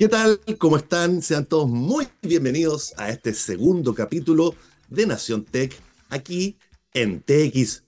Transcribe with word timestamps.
¿Qué 0.00 0.08
tal? 0.08 0.40
¿Cómo 0.56 0.78
están? 0.78 1.20
Sean 1.20 1.44
todos 1.44 1.68
muy 1.68 2.08
bienvenidos 2.22 2.94
a 2.96 3.10
este 3.10 3.34
segundo 3.34 3.94
capítulo 3.94 4.54
de 4.88 5.06
Nación 5.06 5.44
Tech 5.44 5.78
aquí 6.08 6.56
en 6.94 7.22
txplus.com, 7.22 7.82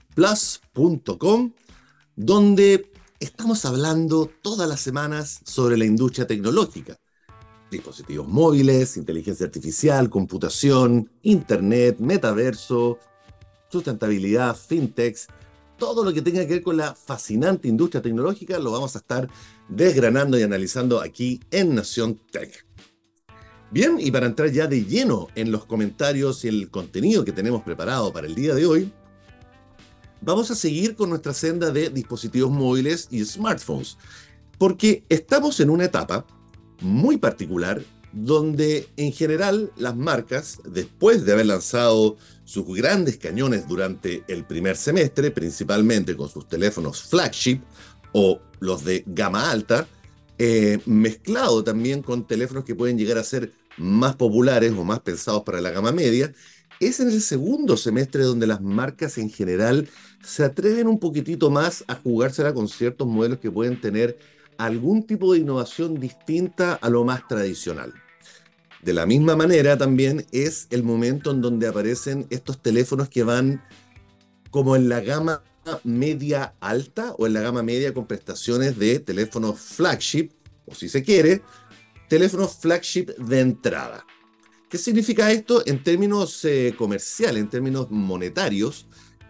donde 2.14 2.92
estamos 3.18 3.64
hablando 3.64 4.30
todas 4.42 4.68
las 4.68 4.80
semanas 4.80 5.40
sobre 5.46 5.78
la 5.78 5.86
industria 5.86 6.26
tecnológica. 6.26 6.98
Dispositivos 7.70 8.28
móviles, 8.28 8.98
inteligencia 8.98 9.46
artificial, 9.46 10.10
computación, 10.10 11.10
internet, 11.22 11.98
metaverso, 11.98 12.98
sustentabilidad, 13.70 14.54
fintechs, 14.54 15.28
todo 15.82 16.04
lo 16.04 16.14
que 16.14 16.22
tenga 16.22 16.46
que 16.46 16.52
ver 16.54 16.62
con 16.62 16.76
la 16.76 16.94
fascinante 16.94 17.66
industria 17.66 18.00
tecnológica 18.00 18.56
lo 18.60 18.70
vamos 18.70 18.94
a 18.94 19.00
estar 19.00 19.28
desgranando 19.68 20.38
y 20.38 20.44
analizando 20.44 21.00
aquí 21.00 21.40
en 21.50 21.74
Nación 21.74 22.20
Tech. 22.30 22.64
Bien, 23.72 23.96
y 23.98 24.12
para 24.12 24.26
entrar 24.26 24.52
ya 24.52 24.68
de 24.68 24.84
lleno 24.84 25.26
en 25.34 25.50
los 25.50 25.64
comentarios 25.64 26.44
y 26.44 26.48
el 26.48 26.70
contenido 26.70 27.24
que 27.24 27.32
tenemos 27.32 27.64
preparado 27.64 28.12
para 28.12 28.28
el 28.28 28.36
día 28.36 28.54
de 28.54 28.64
hoy, 28.64 28.92
vamos 30.20 30.52
a 30.52 30.54
seguir 30.54 30.94
con 30.94 31.10
nuestra 31.10 31.34
senda 31.34 31.72
de 31.72 31.90
dispositivos 31.90 32.52
móviles 32.52 33.08
y 33.10 33.24
smartphones, 33.24 33.98
porque 34.58 35.02
estamos 35.08 35.58
en 35.58 35.68
una 35.68 35.86
etapa 35.86 36.24
muy 36.80 37.16
particular 37.16 37.82
donde 38.12 38.88
en 38.96 39.12
general 39.12 39.72
las 39.76 39.96
marcas, 39.96 40.60
después 40.64 41.24
de 41.24 41.32
haber 41.32 41.46
lanzado 41.46 42.16
sus 42.44 42.66
grandes 42.66 43.16
cañones 43.16 43.66
durante 43.66 44.24
el 44.28 44.44
primer 44.44 44.76
semestre, 44.76 45.30
principalmente 45.30 46.16
con 46.16 46.28
sus 46.28 46.46
teléfonos 46.46 47.02
flagship 47.02 47.60
o 48.12 48.40
los 48.60 48.84
de 48.84 49.02
gama 49.06 49.50
alta, 49.50 49.86
eh, 50.38 50.78
mezclado 50.86 51.64
también 51.64 52.02
con 52.02 52.26
teléfonos 52.26 52.64
que 52.64 52.74
pueden 52.74 52.98
llegar 52.98 53.18
a 53.18 53.24
ser 53.24 53.52
más 53.78 54.16
populares 54.16 54.72
o 54.72 54.84
más 54.84 55.00
pensados 55.00 55.42
para 55.44 55.60
la 55.60 55.70
gama 55.70 55.92
media, 55.92 56.32
es 56.80 57.00
en 57.00 57.08
el 57.08 57.20
segundo 57.22 57.76
semestre 57.76 58.24
donde 58.24 58.46
las 58.46 58.60
marcas 58.60 59.16
en 59.18 59.30
general 59.30 59.88
se 60.22 60.44
atreven 60.44 60.88
un 60.88 60.98
poquitito 60.98 61.50
más 61.50 61.84
a 61.86 61.94
jugársela 61.94 62.52
con 62.52 62.68
ciertos 62.68 63.06
modelos 63.06 63.38
que 63.38 63.50
pueden 63.50 63.80
tener 63.80 64.18
algún 64.58 65.06
tipo 65.06 65.32
de 65.32 65.40
innovación 65.40 65.98
distinta 65.98 66.74
a 66.74 66.90
lo 66.90 67.04
más 67.04 67.26
tradicional. 67.28 67.92
De 68.82 68.92
la 68.92 69.06
misma 69.06 69.36
manera 69.36 69.78
también 69.78 70.26
es 70.32 70.66
el 70.70 70.82
momento 70.82 71.30
en 71.30 71.40
donde 71.40 71.68
aparecen 71.68 72.26
estos 72.30 72.60
teléfonos 72.60 73.08
que 73.08 73.22
van 73.22 73.62
como 74.50 74.74
en 74.74 74.88
la 74.88 75.00
gama 75.00 75.42
media 75.84 76.54
alta 76.60 77.14
o 77.16 77.26
en 77.26 77.34
la 77.34 77.40
gama 77.40 77.62
media 77.62 77.94
con 77.94 78.06
prestaciones 78.06 78.76
de 78.78 78.98
teléfonos 78.98 79.60
flagship, 79.60 80.30
o 80.66 80.74
si 80.74 80.88
se 80.88 81.02
quiere, 81.02 81.42
teléfonos 82.08 82.56
flagship 82.56 83.06
de 83.16 83.40
entrada. 83.40 84.04
¿Qué 84.68 84.78
significa 84.78 85.30
esto 85.30 85.62
en 85.66 85.82
términos 85.82 86.44
eh, 86.44 86.74
comerciales, 86.76 87.40
en 87.40 87.50
términos 87.50 87.90
monetarios? 87.90 88.86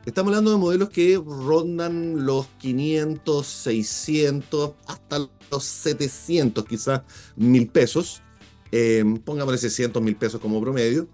Estamos 0.06 0.30
hablando 0.30 0.53
de 0.53 0.56
modelos 0.56 0.89
que 0.89 1.20
rondan 1.25 2.25
los 2.25 2.47
500, 2.58 3.47
600, 3.47 4.73
hasta 4.86 5.28
los 5.50 5.64
700 5.64 6.64
quizás 6.64 7.03
mil 7.36 7.69
pesos. 7.69 8.23
Eh, 8.72 9.04
pongámosle 9.24 9.58
600 9.58 10.02
mil 10.02 10.16
pesos 10.16 10.40
como 10.40 10.60
promedio. 10.60 11.06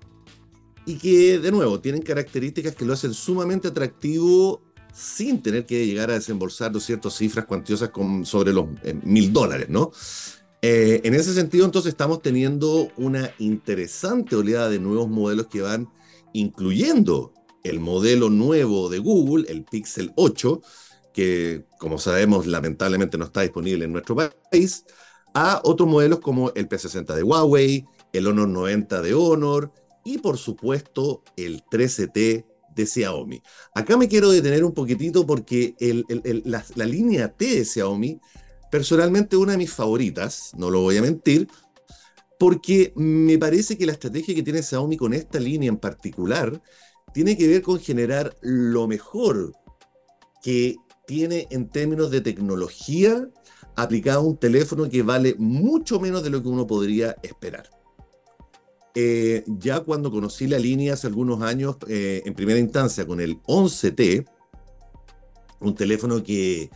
Y 0.86 0.96
que, 0.96 1.38
de 1.38 1.50
nuevo, 1.50 1.80
tienen 1.80 2.00
características 2.00 2.74
que 2.74 2.84
lo 2.84 2.94
hacen 2.94 3.12
sumamente 3.12 3.68
atractivo 3.68 4.62
sin 4.94 5.42
tener 5.42 5.66
que 5.66 5.86
llegar 5.86 6.10
a 6.10 6.14
desembolsar 6.14 6.78
ciertas 6.80 7.14
cifras 7.14 7.44
cuantiosas 7.44 7.90
con, 7.90 8.24
sobre 8.24 8.52
los 8.52 8.66
eh, 8.84 8.94
mil 9.02 9.32
dólares, 9.32 9.68
¿no? 9.68 9.90
Eh, 10.62 11.02
en 11.04 11.14
ese 11.14 11.34
sentido, 11.34 11.64
entonces, 11.64 11.90
estamos 11.90 12.22
teniendo 12.22 12.88
una 12.96 13.30
interesante 13.38 14.34
oleada 14.34 14.68
de 14.70 14.78
nuevos 14.78 15.08
modelos 15.08 15.46
que 15.46 15.60
van 15.60 15.88
incluyendo 16.32 17.32
el 17.62 17.80
modelo 17.80 18.30
nuevo 18.30 18.88
de 18.88 18.98
Google, 18.98 19.46
el 19.48 19.64
Pixel 19.64 20.12
8, 20.16 20.62
que 21.12 21.64
como 21.78 21.98
sabemos 21.98 22.46
lamentablemente 22.46 23.18
no 23.18 23.26
está 23.26 23.42
disponible 23.42 23.84
en 23.84 23.92
nuestro 23.92 24.16
país, 24.16 24.84
a 25.34 25.60
otros 25.64 25.88
modelos 25.88 26.20
como 26.20 26.50
el 26.54 26.68
P60 26.68 27.14
de 27.14 27.22
Huawei, 27.22 27.84
el 28.12 28.26
Honor 28.26 28.48
90 28.48 29.02
de 29.02 29.14
Honor 29.14 29.72
y 30.04 30.18
por 30.18 30.38
supuesto 30.38 31.22
el 31.36 31.62
13T 31.64 32.44
de 32.74 32.86
Xiaomi. 32.86 33.42
Acá 33.74 33.96
me 33.96 34.08
quiero 34.08 34.30
detener 34.30 34.64
un 34.64 34.72
poquitito 34.72 35.26
porque 35.26 35.74
la, 36.44 36.64
la, 36.74 36.84
línea 36.86 37.32
T 37.32 37.44
de 37.44 37.64
Xiaomi, 37.64 38.20
personalmente 38.70 39.36
una 39.36 39.52
de 39.52 39.58
mis 39.58 39.72
favoritas, 39.72 40.52
no 40.56 40.70
lo 40.70 40.80
voy 40.80 40.96
a 40.96 41.02
mentir, 41.02 41.48
porque 42.38 42.92
me 42.96 43.36
parece 43.36 43.76
que 43.76 43.86
la 43.86 43.92
estrategia 43.92 44.34
que 44.34 44.42
tiene 44.42 44.62
Xiaomi 44.62 44.96
con 44.96 45.12
esta 45.12 45.40
línea 45.40 45.68
en 45.68 45.76
particular 45.76 46.62
tiene 47.12 47.36
que 47.36 47.48
ver 47.48 47.62
con 47.62 47.80
generar 47.80 48.36
lo 48.40 48.86
mejor 48.86 49.52
que 50.42 50.76
tiene 51.06 51.48
en 51.50 51.68
términos 51.68 52.10
de 52.10 52.20
tecnología 52.20 53.28
aplicado 53.78 54.22
un 54.22 54.36
teléfono 54.36 54.88
que 54.88 55.02
vale 55.02 55.36
mucho 55.38 56.00
menos 56.00 56.24
de 56.24 56.30
lo 56.30 56.42
que 56.42 56.48
uno 56.48 56.66
podría 56.66 57.16
esperar. 57.22 57.70
Eh, 58.94 59.44
ya 59.46 59.80
cuando 59.80 60.10
conocí 60.10 60.48
la 60.48 60.58
línea 60.58 60.94
hace 60.94 61.06
algunos 61.06 61.40
años, 61.42 61.76
eh, 61.86 62.22
en 62.24 62.34
primera 62.34 62.58
instancia 62.58 63.06
con 63.06 63.20
el 63.20 63.40
11T, 63.44 64.26
un 65.60 65.74
teléfono 65.76 66.24
que 66.24 66.70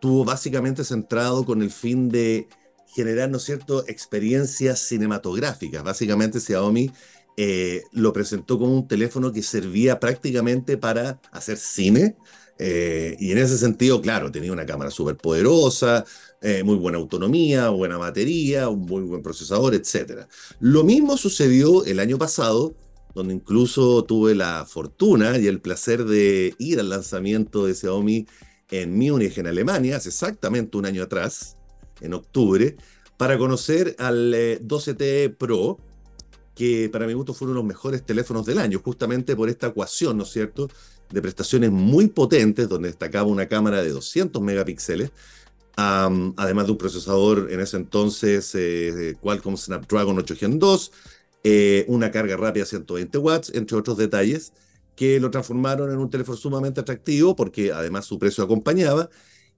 tuvo 0.00 0.24
básicamente 0.24 0.82
centrado 0.82 1.44
con 1.44 1.62
el 1.62 1.70
fin 1.70 2.08
de 2.08 2.48
generar, 2.88 3.30
¿no 3.30 3.36
es 3.36 3.44
cierto?, 3.44 3.86
experiencias 3.86 4.80
cinematográficas. 4.80 5.84
Básicamente 5.84 6.40
Xiaomi 6.40 6.90
eh, 7.36 7.84
lo 7.92 8.12
presentó 8.12 8.58
como 8.58 8.74
un 8.74 8.88
teléfono 8.88 9.30
que 9.30 9.44
servía 9.44 10.00
prácticamente 10.00 10.76
para 10.76 11.20
hacer 11.30 11.58
cine. 11.58 12.16
Eh, 12.58 13.16
y 13.20 13.30
en 13.30 13.38
ese 13.38 13.56
sentido, 13.56 14.00
claro, 14.00 14.32
tenía 14.32 14.52
una 14.52 14.66
cámara 14.66 14.90
súper 14.90 15.16
poderosa, 15.16 16.04
eh, 16.42 16.62
muy 16.64 16.76
buena 16.76 16.98
autonomía, 16.98 17.68
buena 17.68 17.96
batería, 17.98 18.68
un 18.68 18.80
muy 18.80 19.02
buen 19.02 19.22
procesador, 19.22 19.74
etc. 19.74 20.26
Lo 20.60 20.82
mismo 20.82 21.16
sucedió 21.16 21.84
el 21.84 22.00
año 22.00 22.18
pasado, 22.18 22.74
donde 23.14 23.34
incluso 23.34 24.04
tuve 24.04 24.34
la 24.34 24.66
fortuna 24.68 25.38
y 25.38 25.46
el 25.46 25.60
placer 25.60 26.04
de 26.04 26.54
ir 26.58 26.80
al 26.80 26.90
lanzamiento 26.90 27.66
de 27.66 27.74
Xiaomi 27.74 28.26
en 28.70 28.98
Múnich, 28.98 29.38
en 29.38 29.46
Alemania, 29.46 29.96
hace 29.96 30.08
exactamente 30.10 30.76
un 30.76 30.86
año 30.86 31.04
atrás, 31.04 31.56
en 32.00 32.14
octubre, 32.14 32.76
para 33.16 33.38
conocer 33.38 33.96
al 33.98 34.32
12T 34.62 35.36
Pro, 35.36 35.78
que 36.54 36.88
para 36.92 37.06
mi 37.06 37.12
gusto 37.12 37.34
fueron 37.34 37.56
los 37.56 37.64
mejores 37.64 38.04
teléfonos 38.04 38.44
del 38.44 38.58
año, 38.58 38.80
justamente 38.84 39.36
por 39.36 39.48
esta 39.48 39.68
ecuación, 39.68 40.16
¿no 40.16 40.24
es 40.24 40.30
cierto?, 40.30 40.68
de 41.10 41.22
prestaciones 41.22 41.70
muy 41.70 42.08
potentes, 42.08 42.68
donde 42.68 42.88
destacaba 42.88 43.28
una 43.28 43.46
cámara 43.48 43.82
de 43.82 43.90
200 43.90 44.42
megapíxeles, 44.42 45.10
además 45.76 46.66
de 46.66 46.72
un 46.72 46.78
procesador 46.78 47.48
en 47.50 47.60
ese 47.60 47.76
entonces 47.76 48.52
eh, 48.54 49.14
Qualcomm 49.20 49.56
Snapdragon 49.56 50.18
8 50.18 50.34
Gen 50.36 50.58
2, 50.58 50.92
eh, 51.44 51.84
una 51.88 52.10
carga 52.10 52.36
rápida 52.36 52.64
120 52.64 53.18
watts, 53.18 53.52
entre 53.54 53.76
otros 53.76 53.96
detalles, 53.96 54.52
que 54.96 55.20
lo 55.20 55.30
transformaron 55.30 55.92
en 55.92 55.98
un 55.98 56.10
teléfono 56.10 56.36
sumamente 56.36 56.80
atractivo 56.80 57.36
porque 57.36 57.72
además 57.72 58.04
su 58.04 58.18
precio 58.18 58.42
acompañaba. 58.42 59.08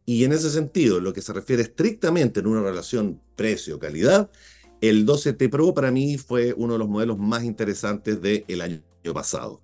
Y 0.04 0.24
en 0.24 0.32
ese 0.32 0.50
sentido, 0.50 1.00
lo 1.00 1.12
que 1.12 1.22
se 1.22 1.32
refiere 1.32 1.62
estrictamente 1.62 2.40
en 2.40 2.46
una 2.46 2.62
relación 2.62 3.20
precio-calidad, 3.36 4.30
el 4.80 5.06
12T 5.06 5.50
Pro 5.50 5.72
para 5.72 5.90
mí 5.90 6.18
fue 6.18 6.52
uno 6.56 6.74
de 6.74 6.78
los 6.78 6.88
modelos 6.88 7.18
más 7.18 7.44
interesantes 7.44 8.20
del 8.20 8.60
año 8.60 8.82
pasado. 9.14 9.62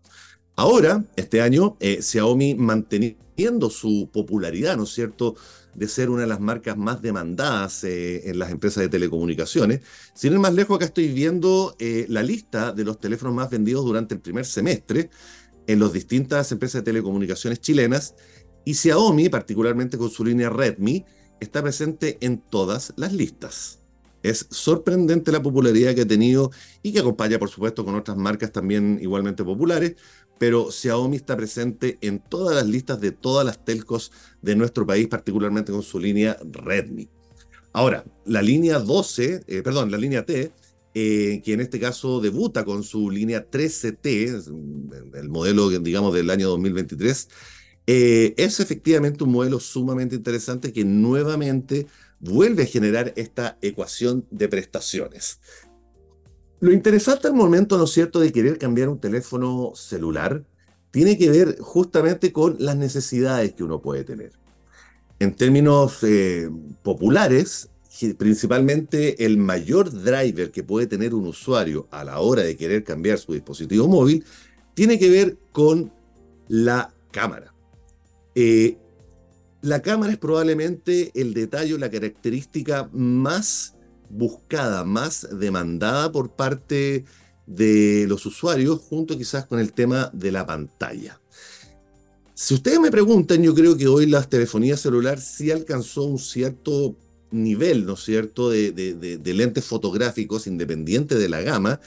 Ahora, 0.59 1.05
este 1.17 1.43
año, 1.43 1.77
eh, 1.81 2.01
Xiaomi 2.01 2.55
manteniendo 2.55 3.69
su 3.69 4.09
popularidad, 4.11 4.77
¿no 4.79 4.85
es 4.85 4.91
cierto?, 4.95 5.37
de 5.75 5.87
ser 5.87 6.09
una 6.09 6.23
de 6.23 6.29
las 6.29 6.41
marcas 6.41 6.79
más 6.79 7.03
demandadas 7.03 7.85
eh, 7.85 8.31
en 8.31 8.39
las 8.39 8.51
empresas 8.51 8.83
de 8.83 8.89
telecomunicaciones. 8.89 9.83
Sin 10.15 10.33
ir 10.33 10.39
más 10.39 10.55
lejos, 10.55 10.77
acá 10.77 10.87
estoy 10.87 11.09
viendo 11.09 11.77
eh, 11.79 12.07
la 12.09 12.23
lista 12.23 12.73
de 12.73 12.85
los 12.85 12.99
teléfonos 12.99 13.35
más 13.35 13.51
vendidos 13.51 13.85
durante 13.85 14.15
el 14.15 14.21
primer 14.23 14.47
semestre 14.47 15.11
en 15.67 15.79
las 15.79 15.93
distintas 15.93 16.51
empresas 16.51 16.81
de 16.81 16.91
telecomunicaciones 16.91 17.61
chilenas 17.61 18.15
y 18.65 18.73
Xiaomi, 18.73 19.29
particularmente 19.29 19.99
con 19.99 20.09
su 20.09 20.25
línea 20.25 20.49
Redmi, 20.49 21.05
está 21.39 21.63
presente 21.63 22.17
en 22.23 22.39
todas 22.39 22.95
las 22.97 23.13
listas. 23.13 23.81
Es 24.23 24.47
sorprendente 24.51 25.31
la 25.31 25.43
popularidad 25.43 25.95
que 25.95 26.01
ha 26.01 26.07
tenido 26.07 26.51
y 26.83 26.93
que 26.93 27.01
acompaña, 27.01 27.39
por 27.39 27.49
supuesto, 27.49 27.85
con 27.85 27.95
otras 27.95 28.17
marcas 28.17 28.51
también 28.51 28.99
igualmente 29.01 29.45
populares, 29.45 29.95
pero 30.39 30.71
Xiaomi 30.71 31.17
está 31.17 31.37
presente 31.37 31.99
en 32.01 32.19
todas 32.19 32.55
las 32.55 32.67
listas 32.67 33.01
de 33.01 33.13
todas 33.13 33.45
las 33.45 33.65
telcos 33.65 34.13
de 34.43 34.57
nuestro 34.57 34.87
país, 34.87 35.09
particularmente 35.09 35.73
con 35.73 35.83
su 35.83 35.99
línea 35.99 36.37
Redmi. 36.43 37.09
Ahora, 37.73 38.05
la 38.25 38.43
línea 38.43 38.79
12, 38.79 39.45
eh, 39.47 39.63
perdón, 39.63 39.91
la 39.91 39.99
línea 39.99 40.25
T, 40.25 40.53
eh, 40.95 41.43
que 41.45 41.53
en 41.53 41.61
este 41.61 41.79
caso 41.79 42.21
debuta 42.21 42.65
con 42.65 42.83
su 42.83 43.11
línea 43.11 43.51
13T, 43.51 45.13
el 45.15 45.29
modelo, 45.29 45.69
digamos, 45.69 46.15
del 46.15 46.31
año 46.31 46.49
2023, 46.49 47.29
eh, 47.87 48.35
es 48.37 48.61
efectivamente 48.61 49.23
un 49.23 49.31
modelo 49.31 49.61
sumamente 49.61 50.17
interesante 50.17 50.73
que 50.73 50.85
nuevamente 50.85 51.87
vuelve 52.19 52.63
a 52.63 52.67
generar 52.67 53.13
esta 53.17 53.59
ecuación 53.61 54.27
de 54.31 54.49
prestaciones. 54.49 55.41
Lo 56.61 56.73
interesante 56.73 57.29
al 57.29 57.35
momento, 57.35 57.77
¿no 57.77 57.85
es 57.85 57.91
cierto?, 57.91 58.21
de 58.21 58.33
querer 58.33 58.59
cambiar 58.59 58.89
un 58.89 58.99
teléfono 58.99 59.73
celular, 59.75 60.43
tiene 60.91 61.19
que 61.19 61.31
ver 61.31 61.59
justamente 61.61 62.33
con 62.33 62.57
las 62.59 62.77
necesidades 62.77 63.53
que 63.53 63.65
uno 63.65 63.83
puede 63.83 64.05
tener. 64.05 64.33
En 65.19 65.35
términos 65.35 66.03
eh, 66.03 66.49
populares, 66.83 67.69
principalmente 68.19 69.25
el 69.25 69.39
mayor 69.39 69.91
driver 69.91 70.51
que 70.51 70.63
puede 70.63 70.87
tener 70.87 71.15
un 71.15 71.27
usuario 71.27 71.87
a 71.91 72.05
la 72.05 72.21
hora 72.21 72.43
de 72.43 72.57
querer 72.57 72.85
cambiar 72.85 73.19
su 73.19 73.33
dispositivo 73.33 73.89
móvil 73.89 74.25
tiene 74.75 74.99
que 74.99 75.09
ver 75.09 75.39
con 75.53 75.93
la 76.49 76.95
cámara. 77.11 77.55
Eh, 78.35 78.79
la 79.63 79.81
cámara 79.81 80.13
es 80.13 80.19
probablemente 80.19 81.11
el 81.15 81.33
detalle, 81.33 81.79
la 81.79 81.91
característica 81.91 82.89
más 82.93 83.76
buscada, 84.11 84.85
más 84.85 85.29
demandada 85.39 86.11
por 86.13 86.35
parte 86.35 87.05
de 87.47 88.07
los 88.09 88.27
usuarios, 88.27 88.81
junto 88.81 89.17
quizás 89.17 89.47
con 89.47 89.61
el 89.61 89.73
tema 89.73 90.11
de 90.13 90.33
la 90.33 90.47
pantalla. 90.47 91.21
Si 92.35 92.55
ustedes 92.55 92.81
me 92.81 92.91
preguntan, 92.91 93.43
yo 93.43 93.55
creo 93.55 93.77
que 93.77 93.89
hoy 93.89 94.07
la 94.07 94.23
telefonía 94.23 94.77
celular 94.77 95.21
sí 95.21 95.51
alcanzó 95.51 96.05
un 96.05 96.19
cierto 96.19 96.97
nivel, 97.31 97.87
¿no 97.87 97.95
es 97.95 98.05
cierto?, 98.05 98.51
de, 98.51 99.21
lentes 99.25 99.65
fotográficos 99.65 100.47
independientes 100.47 101.19
de 101.19 101.29
la 101.29 101.41
gama, 101.41 101.81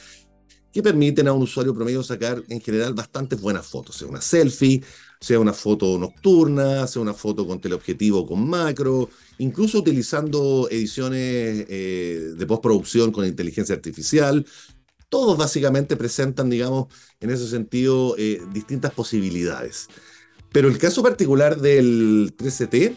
que 0.72 0.84
permiten 0.84 1.28
a 1.28 1.34
un 1.34 1.44
usuario 1.44 1.74
promedio 1.74 2.04
sacar 2.04 2.44
en 2.48 2.62
general 2.62 2.94
bastantes 2.94 3.40
buenas 3.40 3.68
fotos, 3.68 3.96
sea 3.98 4.08
una 4.08 4.22
selfie, 4.22 4.84
sea 5.20 5.40
una 5.40 5.54
foto 5.54 5.98
nocturna, 5.98 6.88
sea 6.88 7.02
una 7.02 7.14
foto 7.14 7.46
con 7.46 7.60
teleobjetivo 7.60 8.26
con 8.26 8.48
macro, 8.48 9.10
incluso 9.38 9.80
utilizando 9.80 10.68
ediciones 10.72 11.66
eh, 11.68 12.34
de 12.38 12.46
postproducción 12.46 13.12
con 13.12 13.26
inteligencia 13.26 13.76
artificial. 13.76 14.46
Todos 15.10 15.38
básicamente 15.38 15.96
presentan, 15.98 16.50
digamos, 16.50 16.88
en 17.20 17.32
ese 17.32 17.48
sentido, 17.48 18.16
eh, 18.18 18.42
distintas 18.54 18.94
posibilidades. 18.94 19.88
Pero 20.52 20.68
el 20.68 20.78
caso 20.78 21.04
particular 21.04 21.60
del 21.60 22.34
13T, 22.38 22.96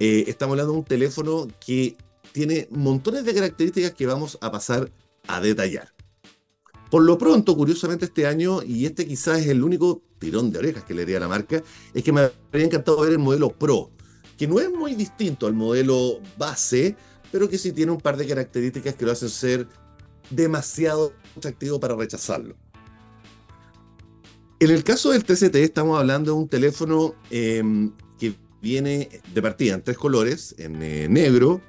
eh, 0.00 0.24
estamos 0.26 0.54
hablando 0.54 0.72
de 0.72 0.78
un 0.78 0.84
teléfono 0.84 1.46
que 1.64 1.96
tiene 2.32 2.66
montones 2.70 3.24
de 3.24 3.34
características 3.34 3.92
que 3.92 4.06
vamos 4.06 4.38
a 4.40 4.50
pasar 4.50 4.90
a 5.28 5.40
detallar. 5.40 5.93
Por 6.94 7.02
lo 7.02 7.18
pronto, 7.18 7.56
curiosamente 7.56 8.04
este 8.04 8.24
año, 8.24 8.62
y 8.62 8.86
este 8.86 9.04
quizás 9.04 9.40
es 9.40 9.48
el 9.48 9.64
único 9.64 10.04
tirón 10.20 10.52
de 10.52 10.60
orejas 10.60 10.84
que 10.84 10.94
le 10.94 11.02
haría 11.02 11.16
a 11.16 11.20
la 11.22 11.26
marca, 11.26 11.60
es 11.92 12.04
que 12.04 12.12
me 12.12 12.20
habría 12.20 12.66
encantado 12.66 13.00
ver 13.00 13.10
el 13.10 13.18
modelo 13.18 13.50
Pro, 13.50 13.90
que 14.38 14.46
no 14.46 14.60
es 14.60 14.70
muy 14.70 14.94
distinto 14.94 15.48
al 15.48 15.54
modelo 15.54 16.20
base, 16.38 16.94
pero 17.32 17.48
que 17.48 17.58
sí 17.58 17.72
tiene 17.72 17.90
un 17.90 18.00
par 18.00 18.16
de 18.16 18.28
características 18.28 18.94
que 18.94 19.04
lo 19.04 19.10
hacen 19.10 19.28
ser 19.28 19.66
demasiado 20.30 21.12
atractivo 21.36 21.80
para 21.80 21.96
rechazarlo. 21.96 22.54
En 24.60 24.70
el 24.70 24.84
caso 24.84 25.10
del 25.10 25.26
13T 25.26 25.56
estamos 25.56 25.98
hablando 25.98 26.30
de 26.30 26.38
un 26.38 26.48
teléfono 26.48 27.16
em, 27.28 27.90
que 28.20 28.36
viene 28.62 29.08
de 29.34 29.42
partida 29.42 29.74
en 29.74 29.82
tres 29.82 29.98
colores, 29.98 30.54
en 30.58 30.80
eh, 30.80 31.08
negro, 31.08 31.60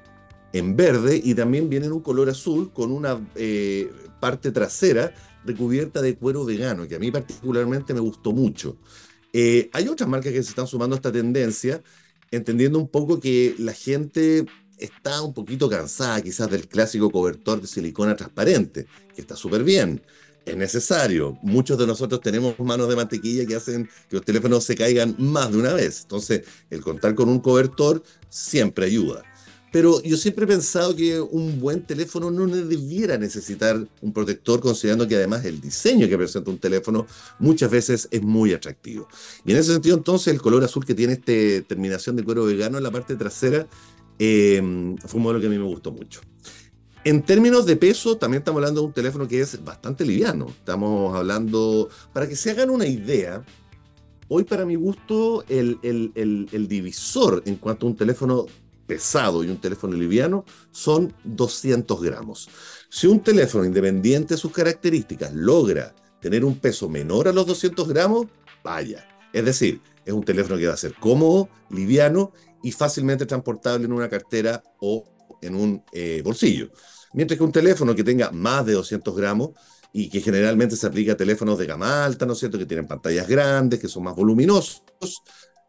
en 0.55 0.77
verde 0.77 1.19
y 1.21 1.35
también 1.35 1.69
viene 1.69 1.87
en 1.87 1.91
un 1.91 1.99
color 1.99 2.29
azul 2.29 2.71
con 2.71 2.89
una 2.89 3.19
eh, 3.35 3.91
parte 4.21 4.51
trasera 4.51 5.13
recubierta 5.43 6.01
de 6.01 6.15
cuero 6.15 6.45
vegano, 6.45 6.87
que 6.87 6.95
a 6.95 6.99
mí 6.99 7.11
particularmente 7.11 7.93
me 7.93 7.99
gustó 7.99 8.31
mucho. 8.31 8.77
Eh, 9.33 9.69
hay 9.73 9.89
otras 9.89 10.09
marcas 10.09 10.31
que 10.31 10.41
se 10.41 10.49
están 10.49 10.65
sumando 10.65 10.95
a 10.95 10.97
esta 10.97 11.11
tendencia, 11.11 11.83
entendiendo 12.31 12.79
un 12.79 12.87
poco 12.87 13.19
que 13.19 13.53
la 13.59 13.73
gente 13.73 14.45
está 14.77 15.21
un 15.21 15.33
poquito 15.33 15.69
cansada 15.69 16.21
quizás 16.21 16.49
del 16.49 16.69
clásico 16.69 17.11
cobertor 17.11 17.59
de 17.59 17.67
silicona 17.67 18.15
transparente, 18.15 18.87
que 19.13 19.19
está 19.19 19.35
súper 19.35 19.65
bien, 19.65 20.01
es 20.45 20.55
necesario. 20.55 21.37
Muchos 21.41 21.77
de 21.77 21.85
nosotros 21.85 22.21
tenemos 22.21 22.57
manos 22.59 22.87
de 22.87 22.95
mantequilla 22.95 23.45
que 23.45 23.55
hacen 23.55 23.89
que 24.09 24.15
los 24.15 24.23
teléfonos 24.23 24.63
se 24.63 24.75
caigan 24.75 25.17
más 25.17 25.51
de 25.51 25.57
una 25.57 25.73
vez. 25.73 26.03
Entonces, 26.03 26.43
el 26.69 26.79
contar 26.79 27.13
con 27.13 27.27
un 27.27 27.41
cobertor 27.41 28.01
siempre 28.29 28.85
ayuda. 28.85 29.34
Pero 29.75 30.01
yo 30.03 30.15
siempre 30.15 30.45
he 30.45 30.47
pensado 30.47 30.95
que 30.95 31.19
un 31.19 31.59
buen 31.59 31.81
teléfono 31.81 32.31
no 32.31 32.47
debiera 32.47 33.17
necesitar 33.17 33.85
un 34.01 34.13
protector, 34.13 34.61
considerando 34.61 35.05
que 35.05 35.17
además 35.17 35.43
el 35.43 35.59
diseño 35.59 36.07
que 36.07 36.15
presenta 36.15 36.49
un 36.49 36.59
teléfono 36.59 37.05
muchas 37.39 37.69
veces 37.69 38.07
es 38.09 38.21
muy 38.21 38.53
atractivo. 38.53 39.09
Y 39.43 39.51
en 39.51 39.57
ese 39.57 39.73
sentido, 39.73 39.97
entonces, 39.97 40.33
el 40.33 40.41
color 40.41 40.63
azul 40.63 40.85
que 40.85 40.95
tiene 40.95 41.11
esta 41.11 41.67
terminación 41.67 42.15
de 42.15 42.23
cuero 42.23 42.45
vegano 42.45 42.77
en 42.77 42.85
la 42.85 42.91
parte 42.91 43.17
trasera 43.17 43.67
eh, 44.17 44.61
fue 45.05 45.17
un 45.17 45.23
modelo 45.23 45.41
que 45.41 45.47
a 45.47 45.49
mí 45.49 45.57
me 45.57 45.65
gustó 45.65 45.91
mucho. 45.91 46.21
En 47.03 47.23
términos 47.23 47.65
de 47.65 47.75
peso, 47.75 48.15
también 48.15 48.43
estamos 48.43 48.59
hablando 48.59 48.79
de 48.79 48.87
un 48.87 48.93
teléfono 48.93 49.27
que 49.27 49.41
es 49.41 49.61
bastante 49.61 50.05
liviano. 50.05 50.47
Estamos 50.47 51.13
hablando, 51.13 51.89
para 52.13 52.29
que 52.29 52.37
se 52.37 52.51
hagan 52.51 52.69
una 52.69 52.87
idea, 52.87 53.43
hoy 54.29 54.45
para 54.45 54.65
mi 54.65 54.75
gusto 54.75 55.43
el, 55.49 55.79
el, 55.83 56.47
el 56.49 56.67
divisor 56.69 57.43
en 57.45 57.57
cuanto 57.57 57.85
a 57.85 57.89
un 57.89 57.97
teléfono 57.97 58.45
pesado 58.85 59.43
y 59.43 59.49
un 59.49 59.59
teléfono 59.59 59.95
liviano 59.95 60.45
son 60.71 61.13
200 61.23 62.01
gramos. 62.01 62.49
Si 62.89 63.07
un 63.07 63.21
teléfono 63.21 63.65
independiente 63.65 64.35
de 64.35 64.39
sus 64.39 64.51
características 64.51 65.33
logra 65.33 65.93
tener 66.21 66.45
un 66.45 66.59
peso 66.59 66.89
menor 66.89 67.27
a 67.27 67.33
los 67.33 67.45
200 67.45 67.87
gramos, 67.87 68.27
vaya. 68.63 69.07
Es 69.33 69.45
decir, 69.45 69.81
es 70.05 70.13
un 70.13 70.23
teléfono 70.23 70.57
que 70.57 70.67
va 70.67 70.73
a 70.73 70.77
ser 70.77 70.93
cómodo, 70.95 71.49
liviano 71.69 72.31
y 72.63 72.71
fácilmente 72.71 73.25
transportable 73.25 73.85
en 73.85 73.91
una 73.91 74.09
cartera 74.09 74.63
o 74.79 75.03
en 75.41 75.55
un 75.55 75.83
eh, 75.91 76.21
bolsillo. 76.23 76.69
Mientras 77.13 77.37
que 77.37 77.43
un 77.43 77.51
teléfono 77.51 77.95
que 77.95 78.03
tenga 78.03 78.31
más 78.31 78.65
de 78.65 78.73
200 78.73 79.15
gramos 79.15 79.51
y 79.93 80.09
que 80.09 80.19
generalmente 80.19 80.75
se 80.75 80.87
aplica 80.87 81.13
a 81.13 81.17
teléfonos 81.17 81.57
de 81.57 81.65
gama 81.65 82.03
alta, 82.03 82.25
¿no 82.25 82.33
es 82.33 82.39
cierto?, 82.39 82.57
que 82.57 82.65
tienen 82.65 82.87
pantallas 82.87 83.27
grandes, 83.27 83.79
que 83.79 83.87
son 83.87 84.03
más 84.03 84.15
voluminosos, 84.15 84.83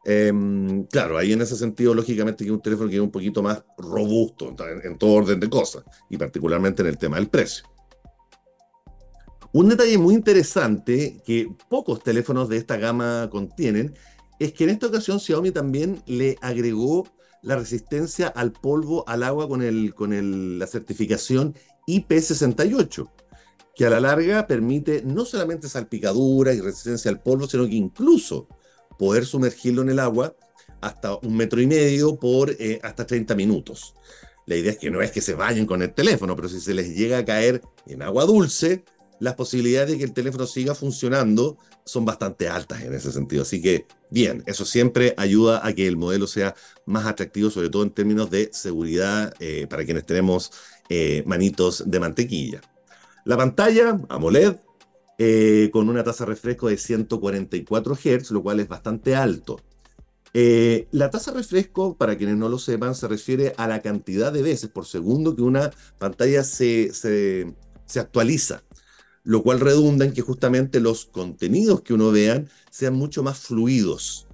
Em, 0.09 0.85
claro, 0.85 1.19
ahí 1.19 1.33
en 1.33 1.41
ese 1.41 1.57
sentido, 1.57 1.93
lógicamente, 1.93 2.45
que 2.45 2.53
un 2.53 2.63
teléfono 2.63 2.89
que 2.89 2.95
es 2.95 3.03
un 3.03 3.11
poquito 3.11 3.43
más 3.43 3.65
robusto 3.77 4.55
en, 4.85 4.97
todo 4.99 5.15
orden 5.15 5.41
de 5.41 5.51
cosas, 5.51 5.83
y 6.09 6.17
particularmente 6.17 6.83
en 6.83 6.89
el 6.89 6.97
tema 6.97 7.17
del 7.17 7.29
precio. 7.29 7.67
Un 9.53 9.69
detalle 9.69 9.99
muy 9.99 10.15
interesante 10.15 11.21
que 11.27 11.49
pocos 11.69 12.05
teléfonos 12.05 12.49
de 12.49 12.57
esta 12.57 12.77
gama 12.77 13.29
contienen 13.33 13.95
es 14.39 14.53
que 14.53 14.63
en 14.63 14.71
esta 14.71 14.87
ocasión 14.87 15.19
Xiaomi 15.19 15.51
también 15.51 16.01
le 16.07 16.37
agregó 16.41 17.09
la 17.43 17.57
resistencia 17.57 18.29
al 18.29 18.53
polvo, 18.53 19.03
al 19.09 19.25
agua 19.25 19.49
con, 19.49 19.61
el, 19.61 19.93
con 19.93 20.59
la 20.61 20.69
certificación 20.69 21.57
IP68, 21.89 23.11
que 23.75 23.87
a 23.87 23.91
la 23.91 23.99
larga 23.99 24.47
permite 24.47 25.03
no 25.05 25.25
solamente 25.25 25.69
salpicadura 25.69 26.55
y 26.55 26.61
resistencia 26.61 27.11
al 27.11 27.21
polvo, 27.21 27.49
sino 27.49 27.67
que 27.67 27.75
incluso 27.75 28.47
poder 28.99 29.27
sumergirlo 29.27 29.83
en 29.83 29.91
el 29.91 29.99
agua 29.99 30.37
hasta 30.81 31.17
un 31.17 31.37
metro 31.37 31.61
y 31.61 31.67
medio 31.67 32.17
por 32.17 32.51
eh, 32.51 32.81
hasta 32.83 33.07
30 33.07 33.35
minutos. 33.35 33.95
La 34.47 34.57
idea 34.57 34.73
es 34.73 34.79
que 34.79 34.91
no 34.91 35.03
es 35.03 35.11
que 35.11 35.21
se 35.21 35.35
bañen 35.35 35.67
con 35.67 35.83
el 35.83 35.93
teléfono, 35.93 36.37
pero 36.37 36.49
si 36.49 36.61
se 36.61 36.75
les 36.75 36.95
llega 36.95 37.19
a 37.19 37.25
caer 37.25 37.63
en 37.87 38.03
agua 38.03 38.25
dulce, 38.25 38.85
las 39.19 39.35
posibilidades 39.35 39.91
de 39.91 39.99
que 39.99 40.05
el 40.05 40.13
teléfono 40.13 40.47
siga 40.47 40.75
funcionando 40.75 41.59
son 41.85 42.05
bastante 42.05 42.49
altas 42.49 42.83
en 42.83 42.93
ese 42.95 43.13
sentido. 43.13 43.43
Así 43.43 43.63
que, 43.63 43.87
bien, 44.11 44.43
eso 44.47 44.65
siempre 44.65 45.15
ayuda 45.17 45.67
a 45.67 45.73
que 45.73 45.87
el 45.87 45.97
modelo 45.97 46.27
sea 46.27 46.55
más 46.85 47.07
atractivo, 47.07 47.51
sobre 47.51 47.71
todo 47.71 47.83
en 47.83 47.91
términos 47.91 48.31
de 48.31 48.51
seguridad 48.53 49.35
eh, 49.41 49.67
para 49.69 49.85
quienes 49.85 50.05
tenemos 50.05 50.53
eh, 50.89 51.23
manitos 51.27 51.85
de 51.87 52.01
mantequilla. 52.01 52.61
La 53.25 53.37
pantalla 53.37 54.01
AMOLED 54.09 54.57
eh, 55.19 55.71
con 55.73 55.89
una 55.89 56.05
tasa 56.05 56.25
de 56.25 56.31
refresco 56.31 56.69
de 56.69 56.77
144 56.77 57.95
Hz, 57.95 58.31
lo 58.33 58.43
cual 58.43 58.61
es 58.61 58.69
bastante 58.69 59.17
alto. 59.17 59.59
Eh, 60.39 60.87
la 60.91 61.09
tasa 61.09 61.33
de 61.33 61.39
refresco, 61.39 61.97
para 61.97 62.19
quienes 62.19 62.37
no 62.37 62.51
lo 62.51 62.59
sepan, 62.59 62.95
se 62.95 63.09
refiere 63.09 63.55
a 63.57 63.67
la 63.67 63.81
cantidad 63.81 64.31
de 64.31 64.43
veces 64.43 64.69
por 64.69 64.85
segundo 64.85 65.35
que 65.35 65.41
una 65.41 65.71
pantalla 65.99 66.45
se, 66.45 66.93
se, 66.93 67.55
actualiza, 67.99 68.63
lo 69.25 69.43
cual 69.43 69.61
redunda 69.61 70.05
en 70.05 70.13
que 70.13 70.21
justamente 70.21 70.81
los 70.81 71.07
contenidos 71.07 71.81
que 71.81 71.95
uno 71.95 72.11
vean 72.11 72.51
sean 72.71 72.93
mucho 72.93 73.23
más 73.23 73.39
fluidos. 73.39 74.27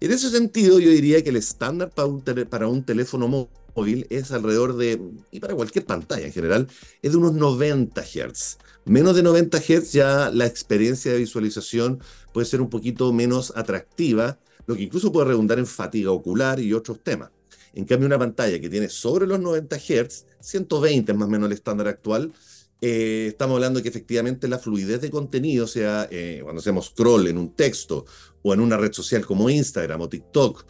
En 0.00 0.10
ese 0.10 0.30
sentido, 0.30 0.80
yo 0.80 0.90
diría 0.90 1.22
que 1.22 1.30
el 1.30 1.36
estándar 1.36 1.90
para 1.90 2.08
un, 2.08 2.22
para 2.22 2.66
un 2.66 2.84
teléfono 2.84 3.28
móvil 3.28 4.08
es 4.10 4.32
alrededor 4.32 4.76
de, 4.76 5.00
y 5.30 5.38
para 5.38 5.54
cualquier 5.54 5.86
pantalla 5.86 6.26
en 6.26 6.32
general, 6.32 6.66
es 7.00 7.12
de 7.12 7.16
unos 7.16 7.34
90 7.34 8.02
Hz. 8.02 8.58
Menos 8.84 9.14
de 9.16 9.22
90 9.22 9.58
Hz 9.58 9.92
ya 9.92 10.30
la 10.32 10.46
experiencia 10.46 11.12
de 11.12 11.18
visualización 11.18 12.00
puede 12.32 12.46
ser 12.46 12.60
un 12.60 12.70
poquito 12.70 13.12
menos 13.12 13.52
atractiva, 13.56 14.38
lo 14.66 14.76
que 14.76 14.82
incluso 14.82 15.12
puede 15.12 15.28
redundar 15.28 15.58
en 15.58 15.66
fatiga 15.66 16.10
ocular 16.10 16.60
y 16.60 16.72
otros 16.72 17.02
temas. 17.02 17.30
En 17.74 17.84
cambio, 17.84 18.06
una 18.06 18.18
pantalla 18.18 18.60
que 18.60 18.70
tiene 18.70 18.88
sobre 18.88 19.26
los 19.26 19.38
90 19.40 19.76
Hz, 19.76 20.26
120 20.40 21.12
es 21.12 21.18
más 21.18 21.28
o 21.28 21.30
menos 21.30 21.46
el 21.46 21.52
estándar 21.52 21.88
actual, 21.88 22.32
eh, 22.80 23.26
estamos 23.28 23.56
hablando 23.56 23.78
de 23.78 23.82
que 23.82 23.88
efectivamente 23.88 24.46
la 24.46 24.58
fluidez 24.58 25.00
de 25.00 25.10
contenido, 25.10 25.66
sea, 25.66 26.08
eh, 26.10 26.40
cuando 26.42 26.60
hacemos 26.60 26.86
scroll 26.86 27.26
en 27.26 27.36
un 27.36 27.54
texto 27.54 28.04
o 28.42 28.54
en 28.54 28.60
una 28.60 28.76
red 28.76 28.92
social 28.92 29.26
como 29.26 29.50
Instagram 29.50 30.00
o 30.00 30.08
TikTok, 30.08 30.64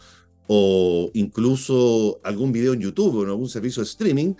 o 0.47 1.11
incluso 1.13 2.19
algún 2.23 2.51
video 2.51 2.73
en 2.73 2.81
YouTube 2.81 3.17
o 3.17 3.23
en 3.23 3.29
algún 3.29 3.49
servicio 3.49 3.83
de 3.83 3.89
streaming, 3.89 4.33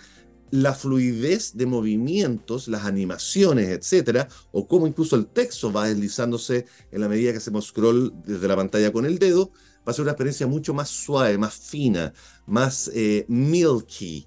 la 0.50 0.74
fluidez 0.74 1.56
de 1.56 1.66
movimientos, 1.66 2.68
las 2.68 2.84
animaciones, 2.84 3.68
etcétera, 3.68 4.28
o 4.52 4.66
cómo 4.66 4.86
incluso 4.86 5.16
el 5.16 5.26
texto 5.26 5.72
va 5.72 5.88
deslizándose 5.88 6.66
en 6.90 7.00
la 7.00 7.08
medida 7.08 7.32
que 7.32 7.38
hacemos 7.38 7.66
scroll 7.66 8.12
desde 8.24 8.48
la 8.48 8.56
pantalla 8.56 8.92
con 8.92 9.06
el 9.06 9.18
dedo, 9.18 9.52
va 9.86 9.92
a 9.92 9.92
ser 9.92 10.02
una 10.02 10.12
experiencia 10.12 10.46
mucho 10.46 10.74
más 10.74 10.88
suave, 10.88 11.38
más 11.38 11.54
fina, 11.54 12.12
más 12.46 12.90
eh, 12.94 13.24
milky 13.28 14.26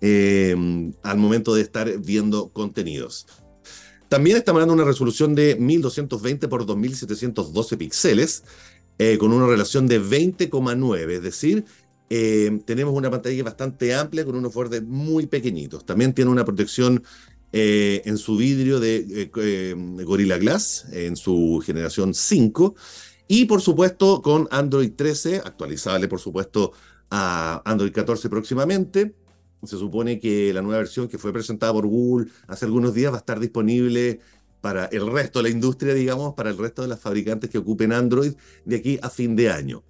eh, 0.00 0.54
al 1.02 1.18
momento 1.18 1.54
de 1.54 1.62
estar 1.62 1.98
viendo 1.98 2.48
contenidos. 2.50 3.26
También 4.08 4.36
estamos 4.36 4.58
hablando 4.60 4.74
una 4.74 4.90
resolución 4.90 5.34
de 5.34 5.56
1220 5.56 6.46
por 6.48 6.66
2712 6.66 7.76
píxeles, 7.78 8.44
eh, 8.98 9.16
con 9.16 9.32
una 9.32 9.46
relación 9.46 9.86
de 9.86 10.00
20,9, 10.02 11.10
es 11.10 11.22
decir, 11.22 11.64
eh, 12.14 12.60
tenemos 12.66 12.92
una 12.92 13.10
pantalla 13.10 13.42
bastante 13.42 13.94
amplia 13.94 14.26
con 14.26 14.36
unos 14.36 14.52
bordes 14.52 14.82
muy 14.82 15.24
pequeñitos. 15.24 15.86
También 15.86 16.12
tiene 16.12 16.30
una 16.30 16.44
protección 16.44 17.02
eh, 17.54 18.02
en 18.04 18.18
su 18.18 18.36
vidrio 18.36 18.80
de 18.80 19.30
Gorilla 20.04 20.36
Glass, 20.36 20.84
en 20.92 21.16
su 21.16 21.62
generación 21.64 22.12
5. 22.12 22.74
Y 23.28 23.46
por 23.46 23.62
supuesto 23.62 24.20
con 24.20 24.46
Android 24.50 24.92
13, 24.94 25.38
actualizable 25.38 26.06
por 26.06 26.20
supuesto 26.20 26.72
a 27.08 27.62
Android 27.64 27.92
14 27.92 28.28
próximamente. 28.28 29.14
Se 29.62 29.78
supone 29.78 30.20
que 30.20 30.52
la 30.52 30.60
nueva 30.60 30.80
versión 30.80 31.08
que 31.08 31.16
fue 31.16 31.32
presentada 31.32 31.72
por 31.72 31.86
Google 31.86 32.30
hace 32.46 32.66
algunos 32.66 32.92
días 32.92 33.10
va 33.10 33.16
a 33.16 33.20
estar 33.20 33.40
disponible 33.40 34.20
para 34.60 34.84
el 34.84 35.10
resto 35.10 35.38
de 35.38 35.44
la 35.44 35.48
industria, 35.48 35.94
digamos, 35.94 36.34
para 36.34 36.50
el 36.50 36.58
resto 36.58 36.82
de 36.82 36.88
las 36.88 37.00
fabricantes 37.00 37.48
que 37.48 37.56
ocupen 37.56 37.90
Android 37.90 38.34
de 38.66 38.76
aquí 38.76 38.98
a 39.00 39.08
fin 39.08 39.34
de 39.34 39.48
año. 39.48 39.82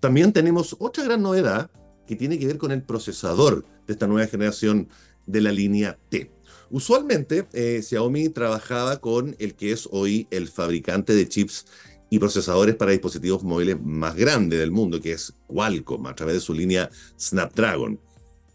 También 0.00 0.32
tenemos 0.32 0.76
otra 0.78 1.04
gran 1.04 1.22
novedad 1.22 1.70
que 2.06 2.16
tiene 2.16 2.38
que 2.38 2.46
ver 2.46 2.58
con 2.58 2.72
el 2.72 2.82
procesador 2.82 3.64
de 3.86 3.92
esta 3.92 4.06
nueva 4.06 4.26
generación 4.28 4.88
de 5.26 5.40
la 5.40 5.52
línea 5.52 5.98
T. 6.08 6.30
Usualmente, 6.70 7.46
eh, 7.52 7.80
Xiaomi 7.82 8.28
trabajaba 8.28 9.00
con 9.00 9.36
el 9.38 9.54
que 9.54 9.72
es 9.72 9.88
hoy 9.90 10.26
el 10.30 10.48
fabricante 10.48 11.14
de 11.14 11.28
chips 11.28 11.66
y 12.10 12.18
procesadores 12.18 12.74
para 12.76 12.92
dispositivos 12.92 13.42
móviles 13.42 13.76
más 13.80 14.14
grande 14.16 14.56
del 14.56 14.70
mundo, 14.70 15.00
que 15.00 15.12
es 15.12 15.34
Qualcomm, 15.46 16.06
a 16.06 16.14
través 16.14 16.34
de 16.34 16.40
su 16.40 16.54
línea 16.54 16.90
Snapdragon. 17.18 18.00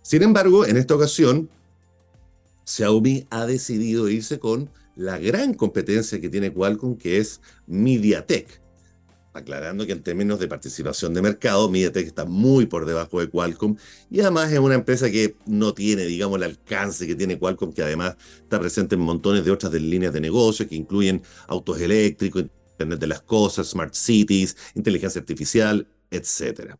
Sin 0.01 0.23
embargo, 0.23 0.65
en 0.65 0.77
esta 0.77 0.95
ocasión, 0.95 1.49
Xiaomi 2.65 3.27
ha 3.29 3.45
decidido 3.45 4.09
irse 4.09 4.39
con 4.39 4.69
la 4.95 5.17
gran 5.17 5.53
competencia 5.53 6.19
que 6.19 6.29
tiene 6.29 6.51
Qualcomm, 6.51 6.97
que 6.97 7.17
es 7.17 7.41
MediaTek. 7.67 8.60
Aclarando 9.33 9.85
que 9.85 9.93
en 9.93 10.03
términos 10.03 10.39
de 10.39 10.47
participación 10.47 11.13
de 11.13 11.21
mercado, 11.21 11.69
MediaTek 11.69 12.07
está 12.07 12.25
muy 12.25 12.65
por 12.65 12.85
debajo 12.85 13.19
de 13.21 13.29
Qualcomm 13.29 13.77
y 14.09 14.19
además 14.19 14.51
es 14.51 14.59
una 14.59 14.75
empresa 14.75 15.09
que 15.09 15.35
no 15.45 15.73
tiene, 15.73 16.03
digamos, 16.05 16.37
el 16.37 16.43
alcance 16.43 17.07
que 17.07 17.15
tiene 17.15 17.39
Qualcomm, 17.39 17.71
que 17.71 17.83
además 17.83 18.17
está 18.41 18.59
presente 18.59 18.95
en 18.95 19.01
montones 19.01 19.45
de 19.45 19.51
otras 19.51 19.71
líneas 19.73 20.13
de 20.13 20.21
negocio 20.21 20.67
que 20.67 20.75
incluyen 20.75 21.21
autos 21.47 21.79
eléctricos, 21.79 22.45
Internet 22.71 22.99
de 22.99 23.07
las 23.07 23.21
Cosas, 23.21 23.67
Smart 23.67 23.93
Cities, 23.93 24.57
inteligencia 24.75 25.19
artificial, 25.19 25.87
etc 26.09 26.75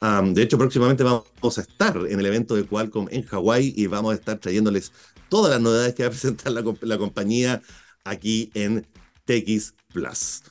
de 0.00 0.42
hecho, 0.42 0.58
próximamente 0.58 1.02
vamos 1.02 1.58
a 1.58 1.60
estar 1.60 1.96
en 2.08 2.20
el 2.20 2.26
evento 2.26 2.54
de 2.54 2.64
Qualcomm 2.64 3.08
en 3.10 3.22
Hawái 3.24 3.74
y 3.76 3.86
vamos 3.88 4.12
a 4.12 4.14
estar 4.14 4.38
trayéndoles 4.38 4.92
todas 5.28 5.50
las 5.50 5.60
novedades 5.60 5.94
que 5.94 6.04
va 6.04 6.08
a 6.08 6.10
presentar 6.10 6.52
la, 6.52 6.98
compañía 6.98 7.62
aquí 8.04 8.50
en 8.54 8.86
TX 9.24 9.74
Plus. 9.92 10.42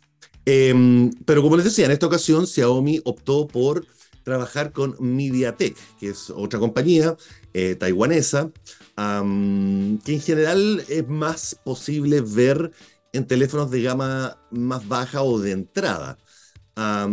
Em, 0.49 1.11
pero 1.25 1.41
como 1.41 1.57
les 1.57 1.65
decía, 1.65 1.83
en 1.83 1.91
esta 1.91 2.07
ocasión 2.07 2.47
Xiaomi 2.47 3.01
optó 3.03 3.47
por 3.49 3.85
trabajar 4.23 4.71
con 4.71 4.95
MediaTek, 4.97 5.75
que 5.99 6.07
es 6.07 6.29
otra 6.29 6.57
compañía 6.57 7.17
eh, 7.53 7.75
taiwanesa, 7.75 8.49
que 8.95 10.13
en 10.13 10.21
general 10.21 10.85
es 10.87 11.05
más 11.05 11.59
posible 11.65 12.21
ver 12.21 12.71
en 13.11 13.27
teléfonos 13.27 13.69
de 13.71 13.81
gama 13.81 14.37
más 14.49 14.87
baja 14.87 15.21
o 15.21 15.37
de 15.37 15.51
entrada. 15.51 16.17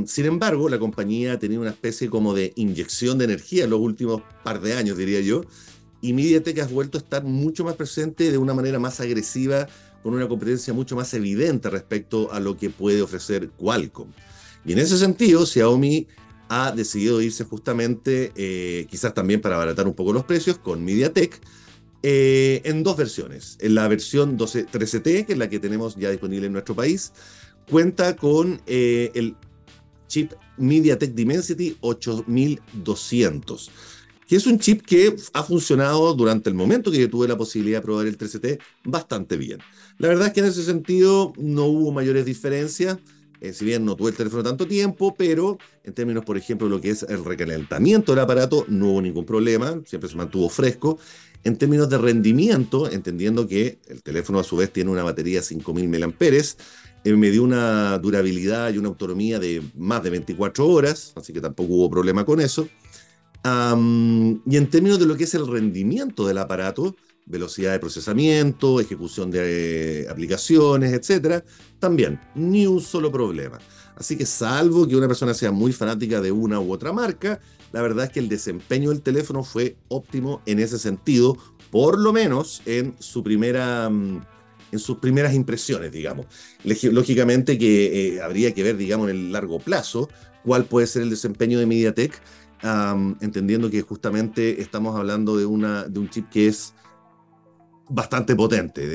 Sin 0.07 0.26
embargo, 0.26 0.69
la 0.69 0.79
compañía 0.79 1.33
ha 1.33 1.38
tenido 1.41 1.62
una 1.62 1.71
especie 1.71 2.09
como 2.09 2.35
de 2.35 2.53
inyección 2.55 3.19
de 3.19 3.25
energía 3.25 3.64
en 3.64 3.71
los 3.71 3.81
últimos 3.81 4.23
par 4.45 4.61
de 4.61 4.75
años, 4.75 4.97
diría 4.97 5.21
yo, 5.21 5.43
y 6.00 6.12
MediaTek 6.12 6.61
ha 6.61 6.67
vuelto 6.67 6.99
a 6.99 7.00
estar 7.00 7.25
mucho 7.25 7.64
más 7.64 7.75
presente 7.75 8.31
de 8.31 8.38
una 8.38 8.55
manera 8.55 8.79
más 8.79 9.00
agresiva, 9.00 9.67
con 10.05 10.13
una 10.13 10.29
competencia 10.29 10.75
mucho 10.75 10.95
más 10.95 11.13
evidente 11.15 11.71
respecto 11.71 12.31
a 12.31 12.39
lo 12.39 12.59
que 12.59 12.69
puede 12.69 13.01
ofrecer 13.01 13.49
Qualcomm. 13.57 14.13
Y 14.67 14.75
en 14.75 14.79
ese 14.79 14.99
sentido, 14.99 15.47
Xiaomi 15.47 16.07
ha 16.51 16.73
decidido 16.73 17.23
irse 17.23 17.45
justamente, 17.45 18.31
eh, 18.37 18.87
quizás 18.91 19.15
también 19.15 19.41
para 19.41 19.57
abaratar 19.57 19.87
un 19.89 19.95
poco 19.95 20.13
los 20.13 20.25
precios, 20.25 20.59
con 20.59 20.85
MediaTek, 20.85 21.41
eh, 22.03 22.61
en 22.65 22.83
dos 22.83 22.99
versiones. 22.99 23.57
En 23.61 23.75
la 23.75 23.89
versión 23.89 24.37
12, 24.37 24.67
13T, 24.67 25.25
que 25.25 25.33
es 25.33 25.39
la 25.39 25.49
que 25.49 25.59
tenemos 25.59 25.97
ya 25.97 26.11
disponible 26.11 26.49
en 26.49 26.53
nuestro 26.53 26.75
país, 26.75 27.15
cuenta 27.71 28.15
con 28.15 28.61
eh, 28.67 29.11
el 29.15 29.35
chip 30.07 30.33
MediaTek 30.59 31.15
Dimensity 31.15 31.79
8200, 31.81 33.71
que 34.29 34.37
es 34.37 34.47
un 34.47 34.59
chip 34.59 34.83
que 34.83 35.17
ha 35.33 35.43
funcionado 35.43 36.13
durante 36.13 36.51
el 36.51 36.55
momento 36.55 36.91
que 36.91 36.99
yo 37.01 37.09
tuve 37.09 37.27
la 37.27 37.39
posibilidad 37.39 37.79
de 37.79 37.83
probar 37.83 38.07
el 38.07 38.19
13T 38.19 38.59
bastante 38.85 39.39
bien. 39.39 39.61
La 39.99 40.09
verdad 40.09 40.29
es 40.29 40.33
que 40.33 40.41
en 40.41 40.47
ese 40.47 40.63
sentido 40.63 41.33
no 41.37 41.67
hubo 41.67 41.93
mayores 41.93 42.25
diferencias. 42.25 42.99
Eh, 43.41 43.53
si 43.53 43.65
bien 43.65 43.85
no 43.85 43.95
tuve 43.95 44.11
el 44.11 44.17
teléfono 44.17 44.43
tanto 44.43 44.67
tiempo, 44.67 45.15
pero 45.17 45.59
en 45.83 45.93
términos, 45.93 46.25
por 46.25 46.37
ejemplo, 46.37 46.67
de 46.67 46.75
lo 46.75 46.81
que 46.81 46.91
es 46.91 47.03
el 47.03 47.25
recalentamiento 47.25 48.13
del 48.13 48.21
aparato, 48.21 48.65
no 48.69 48.91
hubo 48.91 49.03
ningún 49.03 49.27
problema, 49.27 49.81
siempre 49.85 50.09
se 50.09 50.17
mantuvo 50.17 50.49
fresco. 50.49 50.99
En 51.43 51.57
términos 51.59 51.91
de 51.91 51.99
rendimiento, 51.99 52.91
entendiendo 52.91 53.47
que 53.47 53.79
el 53.89 54.03
teléfono 54.03 54.39
a 54.39 54.45
su 54.45 54.57
vez 54.57 54.73
tiene 54.73 54.91
una 54.91 55.03
batería 55.03 55.41
de 55.41 55.45
5000 55.45 55.89
mAh, 55.89 56.15
eh, 57.05 57.13
me 57.13 57.31
dio 57.31 57.43
una 57.43 57.99
durabilidad 57.99 58.73
y 58.73 58.79
una 58.79 58.89
autonomía 58.89 59.39
de 59.39 59.63
más 59.77 60.03
de 60.03 60.09
24 60.09 60.67
horas, 60.67 61.13
así 61.17 61.35
que 61.35 61.43
tampoco 61.43 61.75
hubo 61.75 61.91
problema 61.91 62.25
con 62.25 62.41
eso. 62.41 62.67
y 63.45 64.57
en 64.57 64.71
términos 64.71 64.99
de 64.99 65.05
lo 65.05 65.17
que 65.17 65.25
es 65.25 65.35
el 65.35 65.47
rendimiento 65.47 66.27
del 66.27 66.39
aparato, 66.39 66.97
velocidad 67.26 67.73
de 67.73 67.78
procesamiento, 67.78 68.81
ejecución 68.81 69.31
de 69.31 70.02
eh, 70.02 70.09
aplicaciones, 70.09 70.93
etcétera, 70.93 71.45
también 71.78 72.21
ni 72.35 72.66
un 72.66 72.81
solo 72.81 73.11
problema. 73.11 73.59
Así 73.97 74.16
que 74.16 74.26
salvo 74.26 74.87
que 74.87 74.97
una 74.97 75.07
persona 75.07 75.35
sea 75.35 75.52
muy 75.52 75.73
fanática 75.73 76.21
de 76.21 76.33
una 76.33 76.61
u 76.61 76.73
otra 76.73 76.93
marca, 76.93 77.40
la 77.73 77.83
verdad 77.83 78.07
es 78.07 78.11
que 78.11 78.21
el 78.21 78.28
desempeño 78.28 78.90
del 78.90 79.02
teléfono 79.02 79.43
fue 79.45 79.76
óptimo 79.88 80.43
en 80.47 80.59
ese 80.59 80.78
sentido, 80.78 81.37
por 81.71 81.99
lo 81.99 82.12
menos 82.12 82.62
en 82.66 82.95
su 82.99 83.23
primera 83.23 83.88
mm, 83.88 84.21
en 84.75 84.81
sus 84.81 84.99
primeras 84.99 85.35
impresiones, 85.35 85.93
digamos. 85.93 86.26
Lógicamente 86.64 87.57
que 87.57 88.16
eh, 88.16 88.23
habría 88.23 88.52
que 88.52 88.64
ver, 88.64 88.76
digamos, 88.76 89.09
en 89.09 89.16
el 89.16 89.33
largo 89.33 89.61
plazo 89.61 90.09
cuál 90.43 90.64
puede 90.64 90.88
ser 90.88 91.02
el 91.02 91.11
desempeño 91.11 91.61
de 91.61 91.66
MediaTek, 91.66 92.21
entendiendo 93.21 93.71
que 93.71 93.83
justamente 93.83 94.61
estamos 94.61 94.97
hablando 94.97 95.37
de, 95.37 95.47
una, 95.47 95.85
de 95.85 96.00
un 96.00 96.09
chip 96.11 96.28
que 96.28 96.49
es 96.49 96.75
bastante 97.88 98.35
potente. 98.35 98.87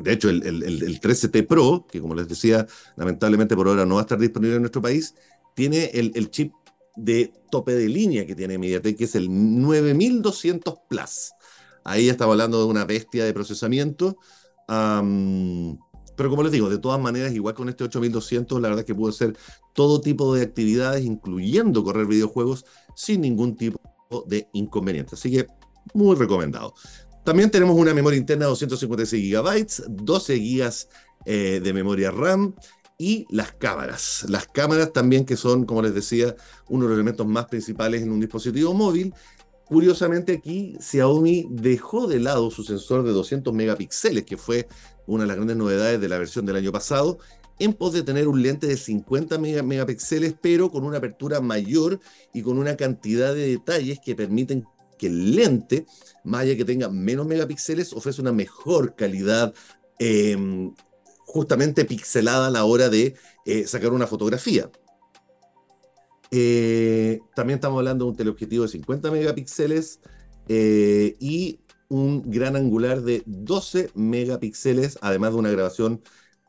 De, 0.00 0.12
hecho, 0.12 0.28
el, 0.28 0.42
el, 0.44 1.00
13T 1.00 1.46
Pro, 1.46 1.86
que 1.90 2.00
como 2.00 2.14
les 2.14 2.28
decía, 2.28 2.66
lamentablemente 2.96 3.56
por 3.56 3.68
ahora 3.68 3.86
no 3.86 3.96
va 3.96 4.02
a 4.02 4.04
estar 4.04 4.18
disponible 4.18 4.56
en 4.56 4.62
nuestro 4.62 4.82
país, 4.82 5.14
tiene 5.54 5.90
el, 5.94 6.30
chip 6.30 6.52
de 6.96 7.32
tope 7.50 7.74
de 7.74 7.88
línea 7.88 8.26
que 8.26 8.34
tiene 8.34 8.58
MediaTek, 8.58 8.96
que 8.96 9.04
es 9.04 9.14
el 9.14 9.28
9200 9.30 10.74
Plus. 10.88 11.32
Ahí 11.84 12.08
estamos 12.08 12.32
hablando 12.32 12.58
de 12.58 12.66
una 12.66 12.84
bestia 12.84 13.24
de 13.24 13.32
procesamiento 13.32 14.16
pero 16.16 16.30
como 16.30 16.42
les 16.42 16.50
digo, 16.50 16.68
de 16.70 16.78
todas 16.78 17.00
maneras, 17.00 17.32
igual 17.34 17.54
con 17.54 17.68
este 17.68 17.84
8200, 17.84 18.60
la 18.60 18.68
verdad 18.68 18.80
es 18.80 18.86
que 18.86 18.94
puede 18.94 19.12
hacer 19.12 19.36
todo 19.74 20.00
tipo 20.00 20.34
de 20.34 20.42
actividades, 20.42 21.04
incluyendo 21.04 21.84
correr 21.84 22.06
videojuegos, 22.06 22.64
sin 22.94 23.20
ningún 23.20 23.54
tipo 23.56 23.78
de 24.26 24.48
inconveniente. 24.54 25.14
Así 25.14 25.30
que 25.30 25.46
muy 25.94 26.16
recomendado. 26.16 26.74
También 27.26 27.50
tenemos 27.50 27.76
una 27.76 27.92
memoria 27.92 28.16
interna 28.16 28.46
de 28.46 28.50
256 28.50 29.30
GB, 29.30 29.66
12 29.88 30.38
GB 30.38 31.60
de 31.60 31.72
memoria 31.74 32.10
RAM 32.10 32.54
y 32.98 33.26
las 33.28 33.52
cámaras. 33.52 34.24
Las 34.28 34.46
cámaras 34.46 34.92
también 34.92 35.26
que 35.26 35.36
son, 35.36 35.66
como 35.66 35.82
les 35.82 35.92
decía, 35.92 36.34
uno 36.68 36.84
de 36.84 36.90
los 36.90 36.96
elementos 36.96 37.26
más 37.26 37.46
principales 37.46 38.02
en 38.02 38.12
un 38.12 38.20
dispositivo 38.20 38.72
móvil 38.72 39.12
Curiosamente 39.66 40.34
aquí 40.34 40.76
Xiaomi 40.78 41.48
dejó 41.50 42.06
de 42.06 42.20
lado 42.20 42.52
su 42.52 42.62
sensor 42.62 43.02
de 43.02 43.10
200 43.10 43.52
megapíxeles, 43.52 44.24
que 44.24 44.36
fue 44.36 44.68
una 45.08 45.24
de 45.24 45.26
las 45.26 45.36
grandes 45.36 45.56
novedades 45.56 46.00
de 46.00 46.08
la 46.08 46.18
versión 46.18 46.46
del 46.46 46.54
año 46.54 46.70
pasado, 46.70 47.18
en 47.58 47.72
pos 47.72 47.92
de 47.92 48.04
tener 48.04 48.28
un 48.28 48.42
lente 48.42 48.68
de 48.68 48.76
50 48.76 49.38
megapíxeles, 49.38 50.36
pero 50.40 50.70
con 50.70 50.84
una 50.84 50.98
apertura 50.98 51.40
mayor 51.40 51.98
y 52.32 52.42
con 52.42 52.58
una 52.58 52.76
cantidad 52.76 53.34
de 53.34 53.48
detalles 53.48 53.98
que 53.98 54.14
permiten 54.14 54.64
que 54.96 55.06
el 55.06 55.36
lente, 55.36 55.86
más 56.24 56.42
allá 56.42 56.56
que 56.56 56.64
tenga 56.64 56.88
menos 56.88 57.26
megapíxeles, 57.26 57.92
ofrece 57.92 58.20
una 58.20 58.32
mejor 58.32 58.94
calidad 58.94 59.54
em, 59.98 60.74
justamente 61.26 61.84
pixelada 61.84 62.48
a 62.48 62.50
la 62.50 62.64
hora 62.64 62.88
de 62.88 63.14
eh, 63.44 63.66
sacar 63.66 63.92
una 63.92 64.06
fotografía. 64.06 64.70
Eh, 66.30 67.20
también 67.34 67.56
estamos 67.56 67.78
hablando 67.78 68.04
de 68.04 68.10
un 68.10 68.16
teleobjetivo 68.16 68.64
de 68.64 68.68
50 68.68 69.10
megapíxeles 69.10 70.00
eh, 70.48 71.16
y 71.20 71.60
un 71.88 72.30
gran 72.30 72.56
angular 72.56 73.02
de 73.02 73.22
12 73.26 73.90
megapíxeles, 73.94 74.98
además 75.00 75.32
de 75.32 75.38
una 75.38 75.50
grabación 75.50 76.02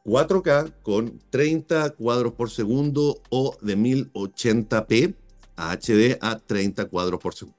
4K 0.04 0.74
con 0.82 1.20
30 1.30 1.92
cuadros 1.92 2.34
por 2.34 2.50
segundo 2.50 3.22
o 3.30 3.58
de 3.62 3.78
1080p 3.78 5.16
a 5.58 5.72
HD 5.74 6.18
a 6.22 6.40
30 6.40 6.86
cuadros 6.86 7.20
por 7.20 7.36
segundo. 7.36 7.57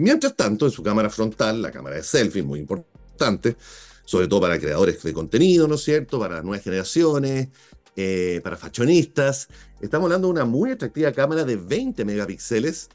Mientras 0.00 0.34
tanto, 0.34 0.64
en 0.64 0.72
su 0.72 0.82
cámara 0.82 1.10
frontal, 1.10 1.60
la 1.60 1.70
cámara 1.70 1.96
de 1.96 2.02
selfie, 2.02 2.42
muy 2.42 2.58
importante, 2.58 3.58
sobre 4.06 4.28
todo 4.28 4.40
para 4.40 4.58
creadores 4.58 5.02
de 5.02 5.12
contenido, 5.12 5.68
¿no 5.68 5.74
es 5.74 5.82
cierto? 5.82 6.18
Para 6.18 6.40
nuevas 6.40 6.64
generaciones, 6.64 7.48
eh, 7.96 8.40
para 8.42 8.56
fashionistas. 8.56 9.48
Estamos 9.78 10.06
hablando 10.06 10.28
de 10.28 10.32
una 10.32 10.46
muy 10.46 10.70
atractiva 10.70 11.12
cámara 11.12 11.44
de 11.44 11.56
20 11.56 12.06
megapíxeles, 12.06 12.88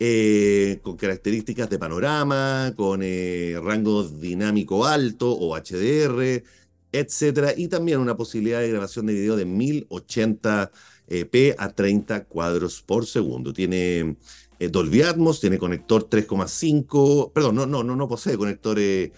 eh, 0.00 0.80
con 0.82 0.96
características 0.96 1.70
de 1.70 1.78
panorama, 1.78 2.72
con 2.76 3.02
eh, 3.04 3.54
rango 3.62 4.02
dinámico 4.02 4.84
alto 4.84 5.30
o 5.30 5.56
HDR, 5.56 6.42
etcétera, 6.90 7.54
y 7.56 7.68
también 7.68 8.00
una 8.00 8.16
posibilidad 8.16 8.58
de 8.58 8.70
grabación 8.70 9.06
de 9.06 9.14
video 9.14 9.36
de 9.36 9.46
1080p 9.46 11.54
a 11.56 11.68
30 11.70 12.24
cuadros 12.24 12.82
por 12.82 13.06
segundo. 13.06 13.52
Tiene 13.52 14.16
Dolby 14.58 15.02
Atmos, 15.02 15.40
tiene 15.40 15.58
conector 15.58 16.08
3,5, 16.08 17.32
perdón, 17.32 17.54
no, 17.54 17.66
no, 17.66 17.84
no, 17.84 17.94
no 17.94 18.08
posee 18.08 18.36
conector 18.36 18.76
de, 18.76 19.12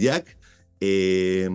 jack, 0.00 0.36
eh, 0.80 1.48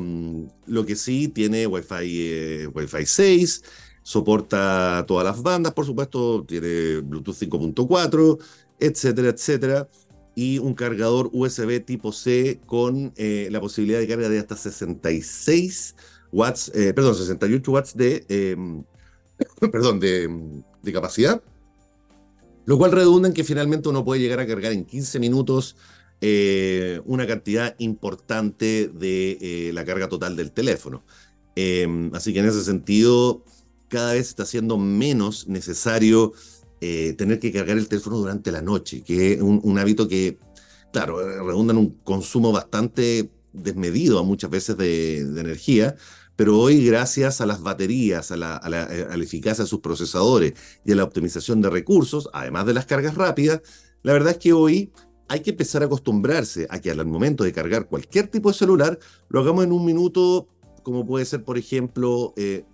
lo 0.66 0.86
que 0.86 0.96
sí 0.96 1.28
tiene 1.28 1.68
Wi-Fi, 1.68 1.96
eh, 2.02 2.68
Wi-Fi 2.74 3.06
6, 3.06 3.64
soporta 4.02 5.04
todas 5.08 5.26
las 5.26 5.42
bandas, 5.44 5.74
por 5.74 5.86
supuesto, 5.86 6.46
tiene 6.46 7.02
Bluetooth 7.02 7.36
5.4, 7.36 8.40
etcétera, 8.80 9.30
etcétera. 9.30 9.90
Y 10.34 10.60
un 10.60 10.74
cargador 10.74 11.30
USB 11.34 11.84
tipo 11.84 12.14
C 12.14 12.62
con 12.66 13.12
eh, 13.18 13.50
la 13.52 13.60
posibilidad 13.60 14.00
de 14.00 14.08
carga 14.08 14.30
de 14.30 14.40
hasta 14.40 14.56
66 14.56 15.96
watts, 16.32 16.72
perdón, 16.72 17.16
68 17.16 17.72
watts 17.72 17.98
de, 17.98 18.26
em, 18.30 18.84
perdón, 19.72 20.00
de 20.00 20.94
capacidad. 20.94 21.44
Lo 22.66 22.78
cual 22.78 22.92
redunda 22.92 23.28
en 23.28 23.34
que 23.34 23.44
finalmente 23.44 23.90
uno 23.90 24.06
puede 24.06 24.22
llegar 24.22 24.40
a 24.40 24.48
cargar 24.48 24.72
en 24.72 24.86
15 24.86 25.20
minutos 25.20 25.76
eh, 26.24 27.02
una 27.06 27.26
cantidad 27.26 27.76
importante 27.80 28.92
de 28.94 29.38
eh, 29.42 29.72
la 29.74 29.84
carga 29.84 30.08
total 30.08 30.36
del 30.36 30.52
teléfono. 30.52 31.04
Em, 31.56 32.14
así 32.14 32.32
que 32.32 32.40
en 32.40 32.46
ese 32.46 32.64
sentido, 32.64 33.44
cada 33.88 34.14
vez 34.14 34.30
está 34.30 34.46
siendo 34.46 34.78
menos 34.78 35.48
necesario 35.48 36.34
eh, 36.80 37.14
tener 37.18 37.40
que 37.40 37.52
cargar 37.52 37.78
el 37.78 37.88
teléfono 37.88 38.18
durante 38.18 38.52
la 38.52 38.62
noche, 38.62 39.04
que 39.04 39.34
es 39.34 39.42
un, 39.42 39.78
hábito 39.80 40.08
que, 40.08 40.38
claro, 40.94 41.20
redunda 41.46 41.74
en 41.74 41.80
un 41.80 41.90
consumo 42.04 42.52
bastante 42.52 43.32
desmedido 43.52 44.24
muchas 44.24 44.50
veces 44.52 44.78
de, 44.78 45.20
energía, 45.20 45.96
pero 46.42 46.58
hoy 46.58 46.84
gracias 46.84 47.40
a 47.40 47.46
las 47.46 47.62
baterías, 47.62 48.32
a 48.32 48.36
la, 48.36 48.58
a 48.58 48.68
la, 48.68 48.86
eficacia 49.24 49.64
de 49.64 49.70
sus 49.70 49.80
procesadores 49.80 50.56
y 50.84 50.92
a 50.92 50.96
la 50.96 51.04
optimización 51.04 51.62
de 51.62 51.70
recursos, 51.70 52.32
además 52.34 52.66
de 52.66 52.74
las 52.74 52.88
cargas 52.88 53.14
rápidas, 53.14 53.62
la 54.02 54.14
verdad 54.14 54.32
es 54.32 54.38
que 54.40 54.52
hoy 54.52 54.92
hay 55.28 55.42
que 55.42 55.52
empezar 55.52 55.84
a 55.84 55.86
acostumbrarse 55.86 56.66
a 56.72 56.82
que 56.82 56.90
al 56.90 57.06
momento 57.06 57.44
de 57.44 57.54
cargar 57.54 57.86
cualquier 57.86 58.28
tipo 58.28 58.50
de 58.50 58.58
celular, 58.58 58.98
lo 59.30 59.42
hagamos 59.42 59.66
en 59.66 59.72
un 59.72 59.86
minuto, 59.86 60.48
como 60.82 61.06
puede 61.06 61.26
ser, 61.26 61.44
por 61.44 61.60
ejemplo, 61.60 62.34
eh, 62.36 62.66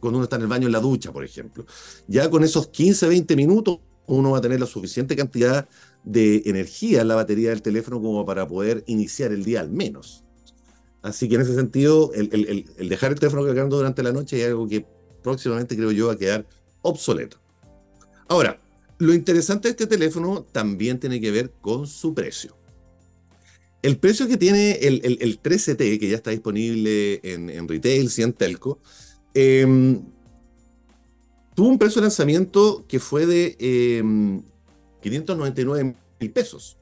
cuando 0.00 0.16
uno 0.16 0.24
está 0.24 0.36
en 0.36 0.42
el 0.42 0.48
baño 0.48 0.68
en 0.68 0.72
la 0.72 0.80
ducha, 0.80 1.12
por 1.12 1.22
ejemplo. 1.22 1.66
Ya 2.08 2.30
con 2.30 2.42
esos 2.42 2.68
15, 2.68 3.06
20 3.06 3.36
minutos, 3.36 3.80
uno 4.06 4.30
va 4.30 4.38
a 4.38 4.40
tener 4.40 4.58
la 4.58 4.66
suficiente 4.66 5.14
cantidad 5.14 5.68
de 6.04 6.40
energía 6.46 7.02
en 7.02 7.08
la 7.08 7.16
batería 7.16 7.50
del 7.50 7.60
teléfono 7.60 8.00
como 8.00 8.24
para 8.24 8.48
poder 8.48 8.82
iniciar 8.86 9.30
el 9.30 9.44
día 9.44 9.60
al 9.60 9.70
menos. 9.70 10.24
Así 11.02 11.28
que 11.28 11.36
en 11.36 11.40
ese 11.40 11.54
sentido, 11.54 12.12
el, 12.14 12.66
el 12.76 12.88
dejar 12.88 13.12
el 13.12 13.18
teléfono 13.18 13.44
cargando 13.44 13.76
durante 13.76 14.02
la 14.02 14.12
noche 14.12 14.40
es 14.40 14.48
algo 14.48 14.68
que 14.68 14.84
próximamente 15.22 15.76
creo 15.76 15.92
yo 15.92 16.08
va 16.08 16.14
a 16.14 16.18
quedar 16.18 16.46
obsoleto. 16.82 17.38
Ahora, 18.28 18.60
lo 18.98 19.14
interesante 19.14 19.68
de 19.68 19.70
este 19.72 19.86
teléfono 19.86 20.44
también 20.52 21.00
tiene 21.00 21.20
que 21.20 21.30
ver 21.30 21.50
con 21.60 21.86
su 21.86 22.14
precio. 22.14 22.54
El 23.82 23.96
precio 23.96 24.28
que 24.28 24.36
tiene 24.36 24.72
el, 24.72 25.00
el, 25.02 25.42
13T, 25.42 25.98
que 25.98 26.08
ya 26.08 26.16
está 26.16 26.30
disponible 26.30 27.20
en, 27.22 27.66
retail 27.66 28.10
y 28.14 28.22
en 28.22 28.32
telco, 28.34 28.78
em, 29.32 30.02
tuvo 31.54 31.68
un 31.68 31.78
precio 31.78 32.02
de 32.02 32.08
lanzamiento 32.08 32.84
que 32.86 33.00
fue 33.00 33.24
de 33.24 33.56
599 35.00 35.80
em, 35.80 35.94
mil 36.20 36.30
pesos. 36.30 36.76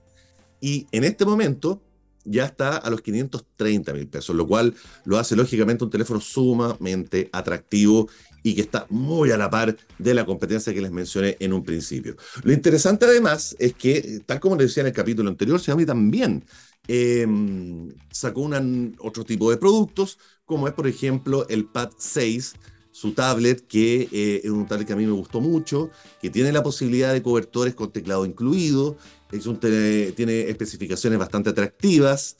Y 0.60 0.88
en 0.90 1.04
este 1.04 1.24
momento 1.24 1.80
ya 2.28 2.44
está 2.44 2.76
a 2.76 2.90
los 2.90 3.00
530 3.00 3.92
mil 3.92 4.08
pesos, 4.08 4.34
lo 4.34 4.46
cual 4.46 4.74
lo 5.04 5.18
hace 5.18 5.36
lógicamente 5.36 5.84
un 5.84 5.90
teléfono 5.90 6.20
sumamente 6.20 7.28
atractivo 7.32 8.08
y 8.42 8.54
que 8.54 8.60
está 8.60 8.86
muy 8.88 9.30
a 9.30 9.36
la 9.36 9.50
par 9.50 9.76
de 9.98 10.14
la 10.14 10.24
competencia 10.24 10.72
que 10.72 10.80
les 10.80 10.90
mencioné 10.90 11.36
en 11.40 11.52
un 11.52 11.62
principio. 11.64 12.16
Lo 12.42 12.52
interesante 12.52 13.06
además 13.06 13.56
es 13.58 13.74
que, 13.74 14.20
tal 14.26 14.40
como 14.40 14.56
les 14.56 14.68
decía 14.68 14.82
en 14.82 14.88
el 14.88 14.92
capítulo 14.92 15.28
anterior, 15.28 15.60
Xiaomi 15.60 15.84
también 15.84 16.44
em, 16.86 17.92
sacó 18.10 18.42
un 18.42 18.96
otro 19.00 19.24
tipo 19.24 19.50
de 19.50 19.56
productos, 19.56 20.18
como 20.44 20.68
es 20.68 20.74
por 20.74 20.86
ejemplo 20.86 21.46
el 21.48 21.66
Pad 21.66 21.90
6, 21.98 22.54
su 22.90 23.12
tablet, 23.12 23.66
que 23.68 24.08
eh, 24.10 24.40
es 24.42 24.50
un 24.50 24.66
tablet 24.66 24.86
que 24.86 24.92
a 24.92 24.96
mí 24.96 25.06
me 25.06 25.12
gustó 25.12 25.40
mucho, 25.40 25.90
que 26.20 26.30
tiene 26.30 26.50
la 26.50 26.64
posibilidad 26.64 27.12
de 27.12 27.22
cobertores 27.22 27.74
con 27.74 27.92
teclado 27.92 28.24
incluido, 28.26 28.96
tiene 29.28 30.48
especificaciones 30.48 31.18
bastante 31.18 31.50
atractivas, 31.50 32.36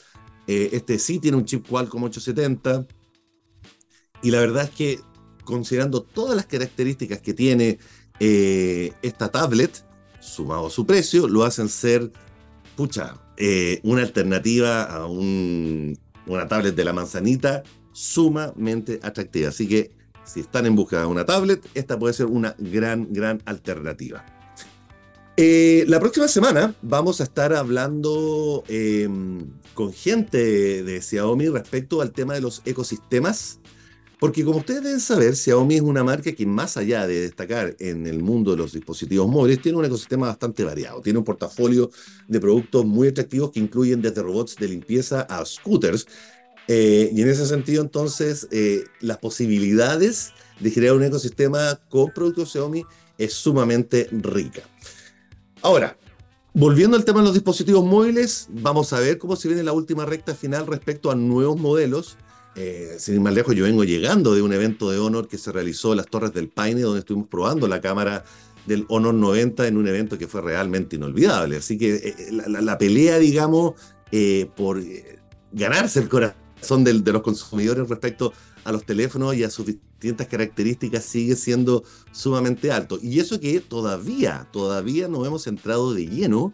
eh, 0.46 0.70
este 0.72 0.98
sí 0.98 1.18
tiene 1.18 1.36
un 1.36 1.44
chip 1.44 1.66
Qualcomm 1.68 2.04
870, 2.04 2.86
y 4.22 4.30
la 4.30 4.40
verdad 4.40 4.64
es 4.64 4.70
que 4.70 5.00
considerando 5.44 6.02
todas 6.02 6.36
las 6.36 6.46
características 6.46 7.20
que 7.20 7.34
tiene 7.34 7.78
eh, 8.20 8.92
esta 9.02 9.30
tablet, 9.30 9.84
sumado 10.20 10.68
su 10.70 10.84
precio, 10.86 11.28
lo 11.28 11.44
hacen 11.44 11.68
ser, 11.68 12.10
pucha, 12.76 13.14
eh, 13.36 13.80
una 13.84 14.02
alternativa 14.02 14.82
a 14.82 15.06
una 15.06 16.48
tablet 16.48 16.74
de 16.74 16.84
la 16.84 16.92
manzanita 16.92 17.62
sumamente 17.92 19.00
atractiva. 19.02 19.48
Así 19.48 19.68
que 19.68 19.92
si 20.24 20.40
están 20.40 20.66
en 20.66 20.76
busca 20.76 21.00
de 21.00 21.06
una 21.06 21.24
tablet, 21.24 21.66
esta 21.74 21.98
puede 21.98 22.14
ser 22.14 22.26
una 22.26 22.54
gran, 22.58 23.12
gran 23.12 23.40
alternativa. 23.46 24.37
Eh, 25.40 25.84
la 25.86 26.00
próxima 26.00 26.26
semana 26.26 26.74
vamos 26.82 27.20
a 27.20 27.22
estar 27.22 27.54
hablando 27.54 28.64
em, 28.66 29.46
con 29.72 29.92
gente 29.92 30.82
de 30.82 31.00
Xiaomi 31.00 31.48
respecto 31.48 32.00
al 32.00 32.10
tema 32.10 32.34
de 32.34 32.40
los 32.40 32.60
ecosistemas 32.64 33.60
porque 34.18 34.44
como 34.44 34.58
ustedes 34.58 34.82
deben 34.82 34.98
saber, 34.98 35.36
Xiaomi 35.36 35.76
es 35.76 35.80
una 35.80 36.02
marca 36.02 36.32
que 36.32 36.44
más 36.44 36.76
allá 36.76 37.06
de 37.06 37.20
destacar 37.20 37.76
en 37.78 38.08
el 38.08 38.20
mundo 38.20 38.50
de 38.50 38.56
los 38.56 38.72
dispositivos 38.72 39.28
móviles, 39.28 39.62
tiene 39.62 39.78
un 39.78 39.84
ecosistema 39.84 40.26
bastante 40.26 40.64
variado. 40.64 41.00
Tiene 41.02 41.20
un 41.20 41.24
portafolio 41.24 41.88
de 42.26 42.40
productos 42.40 42.84
muy 42.84 43.06
atractivos 43.06 43.52
que 43.52 43.60
incluyen 43.60 44.02
desde 44.02 44.22
robots 44.22 44.56
de 44.56 44.66
limpieza 44.66 45.20
a 45.20 45.44
scooters. 45.46 46.08
Eh, 46.66 47.12
y 47.14 47.22
en 47.22 47.28
ese 47.28 47.46
sentido, 47.46 47.80
entonces, 47.80 48.48
eh, 48.50 48.82
las 48.98 49.18
posibilidades 49.18 50.32
de 50.58 50.72
crear 50.72 50.96
un 50.96 51.04
ecosistema 51.04 51.80
con 51.88 52.10
productos 52.10 52.50
Xiaomi 52.50 52.84
es 53.18 53.34
sumamente 53.34 54.08
rica. 54.10 54.62
Ahora, 55.62 55.96
volviendo 56.54 56.96
al 56.96 57.04
tema 57.04 57.20
de 57.20 57.26
los 57.26 57.34
dispositivos 57.34 57.84
móviles, 57.84 58.48
vamos 58.50 58.92
a 58.92 59.00
ver 59.00 59.18
cómo 59.18 59.36
se 59.36 59.48
viene 59.48 59.62
la 59.62 59.72
última 59.72 60.04
recta 60.04 60.34
final 60.34 60.66
respecto 60.66 61.10
a 61.10 61.14
nuevos 61.14 61.58
modelos 61.58 62.16
eh, 62.60 62.96
sin 62.98 63.14
ir 63.14 63.20
más 63.20 63.32
lejos, 63.32 63.54
yo 63.54 63.62
vengo 63.62 63.84
llegando 63.84 64.34
de 64.34 64.42
un 64.42 64.52
evento 64.52 64.90
de 64.90 64.98
Honor 64.98 65.28
que 65.28 65.38
se 65.38 65.52
realizó 65.52 65.92
en 65.92 65.98
las 65.98 66.06
Torres 66.06 66.32
del 66.32 66.48
Paine, 66.48 66.80
donde 66.80 67.00
estuvimos 67.00 67.28
probando 67.28 67.68
la 67.68 67.80
cámara 67.80 68.24
del 68.66 68.84
Honor 68.88 69.14
90 69.14 69.68
en 69.68 69.76
un 69.76 69.86
evento 69.86 70.18
que 70.18 70.26
fue 70.26 70.40
realmente 70.40 70.96
inolvidable. 70.96 71.58
Así 71.58 71.78
que 71.78 71.94
eh, 71.94 72.14
eh, 72.18 72.32
la, 72.32 72.76
pelea, 72.76 73.18
digamos, 73.18 73.74
por 74.56 74.82
ganarse 75.52 76.00
el 76.00 76.08
corazón 76.08 76.82
de 76.82 77.12
los 77.12 77.22
consumidores 77.22 77.88
respecto 77.88 78.32
a 78.64 78.72
los 78.72 78.84
teléfonos 78.84 79.34
y 79.34 79.44
a 79.44 79.50
sus 79.50 79.66
distintas 79.66 80.26
características 80.26 81.04
sigue 81.04 81.36
siendo 81.36 81.84
sumamente 82.12 82.70
alto. 82.70 82.98
Y 83.02 83.20
eso 83.20 83.40
que 83.40 83.60
todavía, 83.60 84.48
todavía 84.52 85.08
no 85.08 85.24
hemos 85.24 85.46
entrado 85.46 85.94
de 85.94 86.06
lleno, 86.06 86.52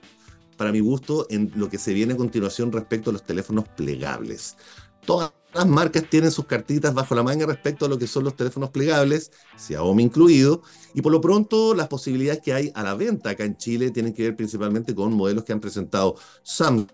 para 0.57 0.73
mi 0.73 0.81
gusto, 0.81 1.27
en 1.31 1.53
lo 1.55 1.69
que 1.69 1.79
se 1.79 1.93
viene 1.93 2.15
a 2.15 2.17
continuación 2.17 2.73
respecto 2.73 3.11
a 3.11 3.13
los 3.13 3.25
teléfonos 3.25 3.69
plegables. 3.69 4.57
Todas 5.05 5.33
las 5.53 5.67
marcas 5.67 6.09
tienen 6.09 6.31
sus 6.31 6.47
cartitas 6.47 6.95
bajo 6.95 7.15
la 7.15 7.23
manga 7.23 7.47
respecto 7.47 7.87
a 7.87 7.89
lo 7.89 7.99
que 7.99 8.07
son 8.07 8.25
los 8.25 8.37
teléfonos 8.37 8.71
plegables, 8.71 9.31
Xiaomi 9.57 10.03
incluido, 10.03 10.63
y 10.95 11.03
por 11.03 11.13
lo 11.13 11.21
pronto 11.21 11.75
las 11.75 11.89
posibilidades 11.89 12.43
que 12.43 12.53
hay 12.53 12.73
a 12.75 12.83
la 12.83 12.95
venta 12.95 13.31
acá 13.31 13.45
en 13.45 13.57
Chile 13.57 13.91
tienen 13.91 14.15
que 14.15 14.23
ver 14.23 14.37
principalmente 14.37 14.95
con 14.95 15.13
modelos 15.13 15.45
que 15.45 15.53
han 15.53 15.61
presentado 15.61 16.17
Samsung, 16.43 16.89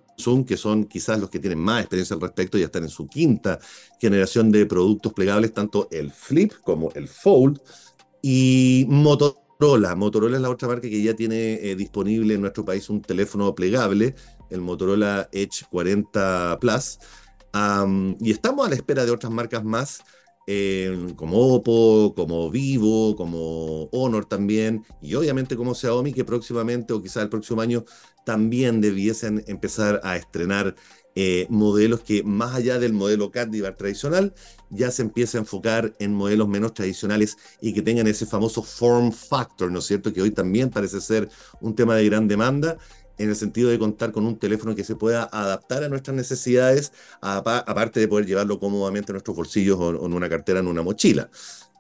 que 0.46 0.56
son 0.56 0.84
quizás 0.84 1.18
los 1.18 1.30
que 1.30 1.38
tienen 1.38 1.58
más 1.58 1.80
experiencia 1.80 2.14
al 2.14 2.20
respecto, 2.20 2.58
ya 2.58 2.66
están 2.66 2.84
en 2.84 2.90
su 2.90 3.08
quinta 3.08 3.58
generación 4.00 4.50
de 4.50 4.66
productos 4.66 5.12
plegables, 5.12 5.52
tanto 5.52 5.88
el 5.90 6.10
Flip 6.10 6.52
como 6.62 6.90
el 6.94 7.08
Fold, 7.08 7.60
y 8.22 8.86
Motorola 8.88 9.40
Motorola. 9.96 10.36
Es 10.36 10.42
la 10.42 10.50
otra 10.50 10.68
marca 10.68 10.88
que 10.88 11.02
ya 11.02 11.14
tiene 11.14 11.54
eh, 11.54 11.76
disponible 11.76 12.34
en 12.34 12.40
nuestro 12.40 12.64
país 12.64 12.88
un 12.88 13.02
teléfono 13.02 13.54
plegable, 13.54 14.14
el 14.48 14.60
Motorola 14.60 15.28
Edge 15.32 15.64
40 15.70 16.58
Plus. 16.60 16.98
y 18.20 18.30
estamos 18.30 18.66
a 18.66 18.70
la 18.70 18.76
espera 18.76 19.04
de 19.04 19.10
otras 19.10 19.32
marcas 19.32 19.62
más, 19.64 20.02
eh, 20.52 21.14
como 21.14 21.54
Oppo, 21.54 22.12
como 22.16 22.50
Vivo, 22.50 23.14
como 23.14 23.84
Honor 23.92 24.24
también, 24.24 24.84
y 25.00 25.14
obviamente 25.14 25.54
como 25.54 25.76
Xiaomi, 25.76 26.12
que 26.12 26.24
próximamente 26.24 26.92
o 26.92 27.00
quizá 27.00 27.22
el 27.22 27.28
próximo 27.28 27.60
año 27.60 27.84
también 28.24 28.80
debiesen 28.80 29.44
empezar 29.46 30.00
a 30.02 30.16
estrenar 30.16 30.74
eh, 31.14 31.46
modelos 31.50 32.00
que 32.00 32.24
más 32.24 32.54
allá 32.56 32.80
del 32.80 32.92
modelo 32.92 33.30
Candibar 33.30 33.76
tradicional, 33.76 34.34
ya 34.70 34.90
se 34.90 35.02
empieza 35.02 35.38
a 35.38 35.42
enfocar 35.42 35.94
en 36.00 36.14
modelos 36.14 36.48
menos 36.48 36.74
tradicionales 36.74 37.36
y 37.60 37.72
que 37.72 37.82
tengan 37.82 38.08
ese 38.08 38.26
famoso 38.26 38.64
form 38.64 39.12
factor, 39.12 39.70
¿no 39.70 39.78
es 39.78 39.84
cierto? 39.84 40.12
Que 40.12 40.22
hoy 40.22 40.32
también 40.32 40.68
parece 40.70 41.00
ser 41.00 41.28
un 41.60 41.76
tema 41.76 41.94
de 41.94 42.06
gran 42.06 42.26
demanda 42.26 42.76
en 43.22 43.30
el 43.30 43.36
sentido 43.36 43.70
de 43.70 43.78
contar 43.78 44.12
con 44.12 44.26
un 44.26 44.38
teléfono 44.38 44.74
que 44.74 44.84
se 44.84 44.96
pueda 44.96 45.28
adaptar 45.32 45.84
a 45.84 45.88
nuestras 45.88 46.16
necesidades, 46.16 46.92
aparte 47.20 48.00
de 48.00 48.08
poder 48.08 48.26
llevarlo 48.26 48.58
cómodamente 48.58 49.12
en 49.12 49.14
nuestros 49.14 49.36
bolsillos 49.36 49.78
o 49.78 50.06
en 50.06 50.12
una 50.12 50.28
cartera, 50.28 50.60
en 50.60 50.66
una 50.66 50.82
mochila 50.82 51.30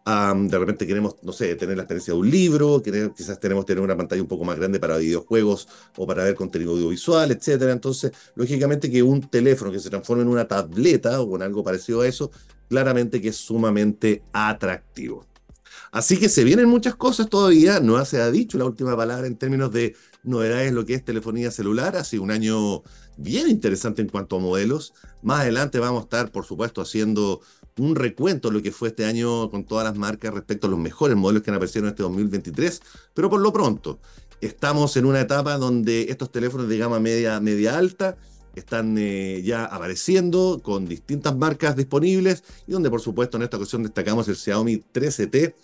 de 0.04 0.58
repente 0.58 0.86
queremos, 0.86 1.16
no 1.22 1.32
sé, 1.32 1.54
tener 1.56 1.76
la 1.76 1.82
experiencia 1.82 2.14
de 2.14 2.20
un 2.20 2.30
libro, 2.30 2.82
quizás 2.82 3.38
tenemos 3.38 3.66
tener 3.66 3.82
una 3.82 3.96
pantalla 3.96 4.22
un 4.22 4.28
poco 4.28 4.44
más 4.44 4.56
grande 4.56 4.80
para 4.80 4.96
videojuegos 4.96 5.68
o 5.96 6.06
para 6.06 6.24
ver 6.24 6.34
contenido 6.34 6.72
audiovisual, 6.72 7.30
etcétera. 7.30 7.72
Entonces, 7.72 8.12
lógicamente 8.34 8.90
que 8.90 9.02
un 9.02 9.20
teléfono 9.20 9.70
que 9.70 9.78
se 9.78 9.90
transforme 9.90 10.22
en 10.22 10.28
una 10.28 10.48
tableta 10.48 11.20
o 11.20 11.36
en 11.36 11.42
algo 11.42 11.62
parecido 11.62 12.00
a 12.00 12.08
eso, 12.08 12.30
claramente 12.68 13.20
que 13.20 13.28
es 13.28 13.36
sumamente 13.36 14.22
atractivo. 14.32 15.26
Así 15.92 16.18
que 16.18 16.28
se 16.28 16.44
vienen 16.44 16.68
muchas 16.68 16.94
cosas 16.94 17.28
todavía, 17.28 17.80
no 17.80 18.02
se 18.04 18.20
ha 18.20 18.30
dicho 18.30 18.58
la 18.58 18.64
última 18.64 18.96
palabra 18.96 19.26
en 19.26 19.36
términos 19.36 19.72
de 19.72 19.94
novedades 20.22 20.72
lo 20.72 20.84
que 20.84 20.94
es 20.94 21.04
telefonía 21.04 21.50
celular, 21.50 21.96
ha 21.96 22.04
sido 22.04 22.22
un 22.22 22.30
año 22.30 22.82
bien 23.16 23.48
interesante 23.48 24.02
en 24.02 24.08
cuanto 24.08 24.36
a 24.36 24.38
modelos. 24.40 24.94
Más 25.22 25.40
adelante 25.40 25.78
vamos 25.78 26.00
a 26.00 26.04
estar, 26.04 26.30
por 26.30 26.44
supuesto, 26.44 26.80
haciendo 26.80 27.40
un 27.78 27.96
recuento 27.96 28.48
de 28.48 28.54
lo 28.54 28.62
que 28.62 28.72
fue 28.72 28.88
este 28.88 29.04
año 29.04 29.50
con 29.50 29.64
todas 29.64 29.84
las 29.84 29.96
marcas 29.96 30.34
respecto 30.34 30.66
a 30.66 30.70
los 30.70 30.78
mejores 30.78 31.16
modelos 31.16 31.42
que 31.42 31.50
han 31.50 31.56
aparecido 31.56 31.86
en 31.86 31.90
este 31.90 32.02
2023, 32.02 32.82
pero 33.14 33.30
por 33.30 33.40
lo 33.40 33.52
pronto 33.52 33.98
estamos 34.40 34.96
en 34.96 35.06
una 35.06 35.20
etapa 35.20 35.56
donde 35.56 36.02
estos 36.10 36.30
teléfonos 36.30 36.68
de 36.68 36.78
gama 36.78 37.00
media, 37.00 37.40
media 37.40 37.78
alta 37.78 38.16
están 38.54 38.96
eh, 38.98 39.42
ya 39.44 39.64
apareciendo 39.64 40.60
con 40.62 40.86
distintas 40.86 41.36
marcas 41.36 41.76
disponibles 41.76 42.42
y 42.66 42.72
donde 42.72 42.90
por 42.90 43.00
supuesto 43.00 43.36
en 43.36 43.44
esta 43.44 43.56
ocasión 43.56 43.82
destacamos 43.82 44.28
el 44.28 44.36
Xiaomi 44.36 44.82
13T 44.92 45.54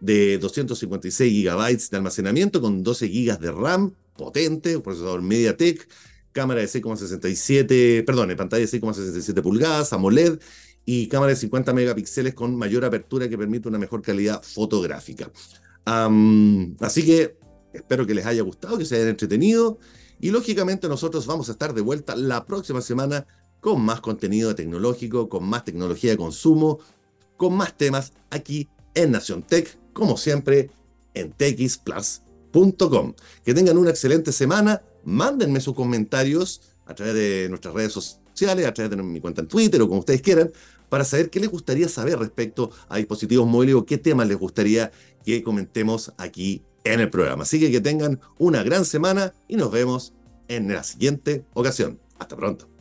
de 0.00 0.38
256 0.38 1.44
GB 1.44 1.90
de 1.90 1.96
almacenamiento 1.96 2.60
con 2.60 2.82
12 2.82 3.08
GB 3.08 3.38
de 3.38 3.52
RAM, 3.52 3.94
potente, 4.16 4.76
un 4.76 4.82
procesador 4.82 5.22
MediaTek, 5.22 5.88
cámara 6.32 6.60
de 6.60 6.66
6,67, 6.66 8.04
perdón, 8.04 8.34
pantalla 8.36 8.64
de 8.64 8.80
6,67 8.80 9.42
pulgadas, 9.42 9.92
AMOLED 9.92 10.38
y 10.84 11.08
cámara 11.08 11.30
de 11.30 11.36
50 11.36 11.72
megapíxeles 11.72 12.34
con 12.34 12.56
mayor 12.56 12.84
apertura 12.84 13.28
que 13.28 13.38
permite 13.38 13.68
una 13.68 13.78
mejor 13.78 14.02
calidad 14.02 14.42
fotográfica. 14.42 15.30
así 15.84 17.04
que 17.04 17.36
espero 17.72 18.06
que 18.06 18.14
les 18.14 18.26
haya 18.26 18.42
gustado, 18.42 18.78
que 18.78 18.84
se 18.84 18.96
hayan 18.96 19.08
entretenido 19.08 19.78
y 20.20 20.30
lógicamente 20.30 20.88
nosotros 20.88 21.26
vamos 21.26 21.48
a 21.48 21.52
estar 21.52 21.74
de 21.74 21.80
vuelta 21.80 22.16
la 22.16 22.44
próxima 22.44 22.80
semana 22.80 23.26
con 23.60 23.82
más 23.82 24.00
contenido 24.00 24.54
tecnológico, 24.54 25.28
con 25.28 25.44
más 25.44 25.64
tecnología 25.64 26.10
de 26.12 26.16
consumo, 26.16 26.78
con 27.36 27.54
más 27.54 27.76
temas 27.76 28.12
aquí 28.30 28.68
en 28.94 29.12
Nación 29.12 29.42
Tech, 29.42 29.78
como 29.92 30.16
siempre 30.16 30.70
en 31.14 31.32
txplus.com. 31.32 33.14
Que 33.44 33.54
tengan 33.54 33.78
una 33.78 33.90
excelente 33.90 34.32
semana, 34.32 34.82
mándenme 35.04 35.60
sus 35.60 35.74
comentarios 35.74 36.62
a 36.86 36.94
través 36.94 37.14
de 37.14 37.48
nuestras 37.48 37.74
redes 37.74 37.92
sociales, 37.92 38.66
a 38.66 38.74
través 38.74 38.90
de 38.90 39.02
mi 39.02 39.20
cuenta 39.20 39.40
en 39.40 39.48
Twitter 39.48 39.80
o 39.82 39.88
como 39.88 40.00
ustedes 40.00 40.22
quieran, 40.22 40.50
para 40.88 41.04
saber 41.04 41.30
qué 41.30 41.40
les 41.40 41.50
gustaría 41.50 41.88
saber 41.88 42.18
respecto 42.18 42.70
a 42.88 42.96
dispositivos 42.96 43.46
móviles 43.46 43.76
o 43.76 43.86
qué 43.86 43.96
temas 43.96 44.26
les 44.26 44.38
gustaría 44.38 44.90
que 45.24 45.42
comentemos 45.42 46.12
aquí 46.18 46.62
en 46.84 47.00
el 47.00 47.10
programa. 47.10 47.44
Así 47.44 47.60
que 47.60 47.70
que 47.70 47.80
tengan 47.80 48.20
una 48.38 48.62
gran 48.62 48.84
semana 48.84 49.32
y 49.46 49.56
nos 49.56 49.70
vemos 49.70 50.12
en 50.48 50.72
la 50.72 50.82
siguiente 50.82 51.44
ocasión. 51.54 52.00
Hasta 52.18 52.36
pronto. 52.36 52.79